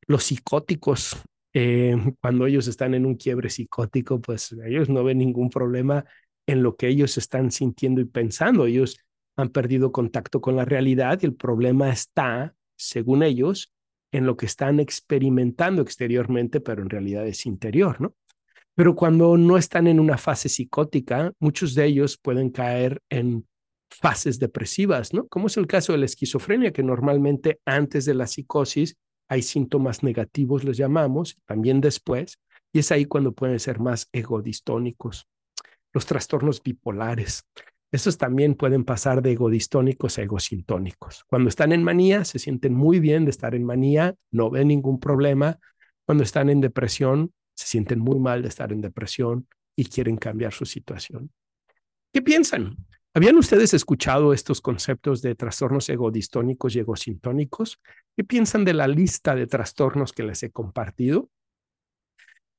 Los 0.07 0.23
psicóticos, 0.23 1.21
eh, 1.53 1.97
cuando 2.21 2.47
ellos 2.47 2.67
están 2.67 2.93
en 2.93 3.05
un 3.05 3.15
quiebre 3.15 3.49
psicótico, 3.49 4.21
pues 4.21 4.55
ellos 4.65 4.87
no 4.87 5.03
ven 5.03 5.17
ningún 5.17 5.49
problema 5.49 6.05
en 6.51 6.63
lo 6.63 6.75
que 6.75 6.89
ellos 6.89 7.17
están 7.17 7.49
sintiendo 7.49 8.01
y 8.01 8.05
pensando. 8.05 8.65
Ellos 8.65 8.99
han 9.37 9.49
perdido 9.49 9.93
contacto 9.93 10.41
con 10.41 10.57
la 10.57 10.65
realidad 10.65 11.19
y 11.21 11.25
el 11.25 11.33
problema 11.33 11.89
está, 11.89 12.53
según 12.75 13.23
ellos, 13.23 13.73
en 14.11 14.25
lo 14.25 14.35
que 14.35 14.47
están 14.47 14.81
experimentando 14.81 15.81
exteriormente, 15.81 16.59
pero 16.59 16.81
en 16.81 16.89
realidad 16.89 17.25
es 17.25 17.45
interior, 17.45 18.01
¿no? 18.01 18.15
Pero 18.75 18.95
cuando 18.95 19.37
no 19.37 19.55
están 19.57 19.87
en 19.87 20.01
una 20.01 20.17
fase 20.17 20.49
psicótica, 20.49 21.31
muchos 21.39 21.73
de 21.73 21.85
ellos 21.85 22.17
pueden 22.17 22.49
caer 22.49 23.01
en 23.09 23.47
fases 23.89 24.37
depresivas, 24.37 25.13
¿no? 25.13 25.27
Como 25.29 25.47
es 25.47 25.55
el 25.55 25.67
caso 25.67 25.93
de 25.93 25.99
la 25.99 26.05
esquizofrenia, 26.05 26.73
que 26.73 26.83
normalmente 26.83 27.61
antes 27.63 28.03
de 28.03 28.13
la 28.13 28.27
psicosis 28.27 28.97
hay 29.29 29.41
síntomas 29.41 30.03
negativos, 30.03 30.65
los 30.65 30.75
llamamos, 30.75 31.37
también 31.45 31.79
después, 31.79 32.39
y 32.73 32.79
es 32.79 32.91
ahí 32.91 33.05
cuando 33.05 33.31
pueden 33.31 33.59
ser 33.61 33.79
más 33.79 34.09
egodistónicos. 34.11 35.29
Los 35.93 36.05
trastornos 36.05 36.61
bipolares. 36.63 37.45
Estos 37.91 38.17
también 38.17 38.55
pueden 38.55 38.85
pasar 38.85 39.21
de 39.21 39.33
egodistónicos 39.33 40.17
a 40.17 40.21
egosintónicos. 40.21 41.25
Cuando 41.27 41.49
están 41.49 41.73
en 41.73 41.83
manía, 41.83 42.23
se 42.23 42.39
sienten 42.39 42.73
muy 42.73 43.01
bien 43.01 43.25
de 43.25 43.31
estar 43.31 43.53
en 43.53 43.65
manía, 43.65 44.15
no 44.31 44.49
ven 44.49 44.69
ningún 44.69 44.99
problema. 44.99 45.59
Cuando 46.05 46.23
están 46.23 46.49
en 46.49 46.61
depresión, 46.61 47.33
se 47.53 47.67
sienten 47.67 47.99
muy 47.99 48.17
mal 48.17 48.41
de 48.41 48.47
estar 48.47 48.71
en 48.71 48.79
depresión 48.79 49.47
y 49.75 49.85
quieren 49.85 50.15
cambiar 50.15 50.53
su 50.53 50.65
situación. 50.65 51.31
¿Qué 52.13 52.21
piensan? 52.21 52.77
¿Habían 53.13 53.35
ustedes 53.35 53.73
escuchado 53.73 54.31
estos 54.31 54.61
conceptos 54.61 55.21
de 55.21 55.35
trastornos 55.35 55.89
egodistónicos 55.89 56.75
y 56.75 56.79
egosintónicos? 56.79 57.77
¿Qué 58.15 58.23
piensan 58.23 58.63
de 58.63 58.73
la 58.73 58.87
lista 58.87 59.35
de 59.35 59.47
trastornos 59.47 60.13
que 60.13 60.23
les 60.23 60.43
he 60.43 60.51
compartido? 60.51 61.29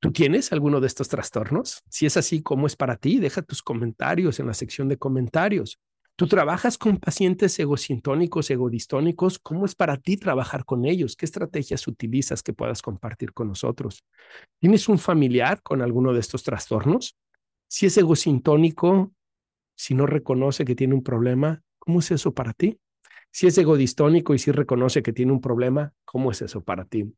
¿Tú 0.03 0.11
tienes 0.11 0.51
alguno 0.51 0.81
de 0.81 0.87
estos 0.87 1.07
trastornos? 1.07 1.81
Si 1.87 2.05
es 2.05 2.17
así, 2.17 2.41
¿cómo 2.41 2.67
es 2.67 2.75
para 2.75 2.97
ti? 2.97 3.19
Deja 3.19 3.41
tus 3.41 3.63
comentarios 3.63 4.37
en 4.41 4.47
la 4.47 4.53
sección 4.53 4.89
de 4.89 4.97
comentarios. 4.97 5.79
¿Tú 6.17 6.27
trabajas 6.27 6.77
con 6.77 6.97
pacientes 6.97 7.57
egosintónicos, 7.57 8.49
egodistónicos? 8.49 9.39
¿Cómo 9.39 9.63
es 9.63 9.75
para 9.75 9.95
ti 9.95 10.17
trabajar 10.17 10.65
con 10.65 10.83
ellos? 10.83 11.15
¿Qué 11.15 11.23
estrategias 11.23 11.87
utilizas 11.87 12.43
que 12.43 12.51
puedas 12.51 12.81
compartir 12.81 13.31
con 13.31 13.47
nosotros? 13.47 14.03
¿Tienes 14.59 14.89
un 14.89 14.99
familiar 14.99 15.61
con 15.61 15.81
alguno 15.81 16.11
de 16.11 16.19
estos 16.19 16.43
trastornos? 16.43 17.15
Si 17.69 17.85
es 17.85 17.97
egosintónico, 17.97 19.13
si 19.77 19.95
no 19.95 20.05
reconoce 20.05 20.65
que 20.65 20.75
tiene 20.75 20.95
un 20.95 21.03
problema, 21.03 21.63
¿cómo 21.79 21.99
es 21.99 22.11
eso 22.11 22.33
para 22.33 22.51
ti? 22.51 22.77
Si 23.31 23.47
es 23.47 23.57
egodistónico 23.57 24.33
y 24.33 24.39
si 24.39 24.51
reconoce 24.51 25.01
que 25.01 25.13
tiene 25.13 25.31
un 25.31 25.39
problema, 25.39 25.93
¿cómo 26.03 26.29
es 26.29 26.41
eso 26.41 26.61
para 26.61 26.83
ti? 26.83 27.15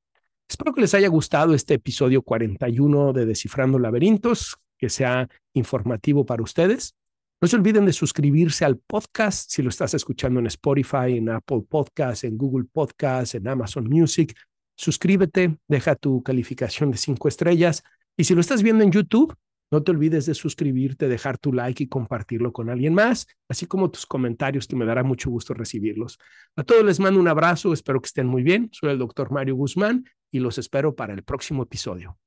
Espero 0.48 0.74
que 0.74 0.82
les 0.82 0.94
haya 0.94 1.08
gustado 1.08 1.56
este 1.56 1.74
episodio 1.74 2.22
41 2.22 3.14
de 3.14 3.26
Descifrando 3.26 3.80
Laberintos, 3.80 4.56
que 4.78 4.90
sea 4.90 5.28
informativo 5.54 6.24
para 6.26 6.44
ustedes. 6.44 6.96
No 7.42 7.48
se 7.48 7.56
olviden 7.56 7.86
de 7.86 7.94
suscribirse 7.94 8.64
al 8.64 8.78
podcast 8.78 9.50
si 9.50 9.64
lo 9.64 9.70
estás 9.70 9.96
escuchando 9.96 10.40
en 10.40 10.46
Spotify, 10.46 11.18
en 11.18 11.30
Apple 11.30 11.64
Podcasts, 11.68 12.24
en 12.26 12.38
Google 12.38 12.68
Podcasts, 12.72 13.34
en 13.34 13.48
Amazon 13.48 13.90
Music. 13.90 14.36
Suscríbete, 14.78 15.58
deja 15.68 15.96
tu 15.96 16.22
calificación 16.22 16.92
de 16.92 16.98
cinco 16.98 17.28
estrellas. 17.28 17.84
Y 18.16 18.26
si 18.26 18.36
lo 18.36 18.42
estás 18.42 18.62
viendo 18.62 18.84
en 18.84 18.92
YouTube, 18.92 19.36
no 19.72 19.82
te 19.82 19.92
olvides 19.92 20.28
de 20.28 20.36
suscribirte, 20.36 21.08
dejar 21.08 21.40
tu 21.40 21.52
like 21.54 21.84
y 21.84 21.88
compartirlo 21.88 22.54
con 22.54 22.70
alguien 22.70 22.94
más, 22.94 23.26
así 23.50 23.66
como 23.66 23.90
tus 23.90 24.06
comentarios, 24.06 24.68
que 24.68 24.76
me 24.76 24.86
dará 24.86 25.04
mucho 25.04 25.32
gusto 25.32 25.56
recibirlos. 25.56 26.20
A 26.56 26.64
todos 26.64 26.86
les 26.86 27.00
mando 27.00 27.20
un 27.20 27.28
abrazo, 27.28 27.74
espero 27.74 28.00
que 28.00 28.08
estén 28.08 28.28
muy 28.28 28.44
bien. 28.44 28.70
Soy 28.72 28.92
el 28.92 29.00
doctor 29.00 29.32
Mario 29.32 29.56
Guzmán 29.56 30.06
y 30.36 30.40
los 30.40 30.58
espero 30.58 30.98
para 30.98 31.14
el 31.14 31.24
próximo 31.24 31.64
episodio. 31.64 32.18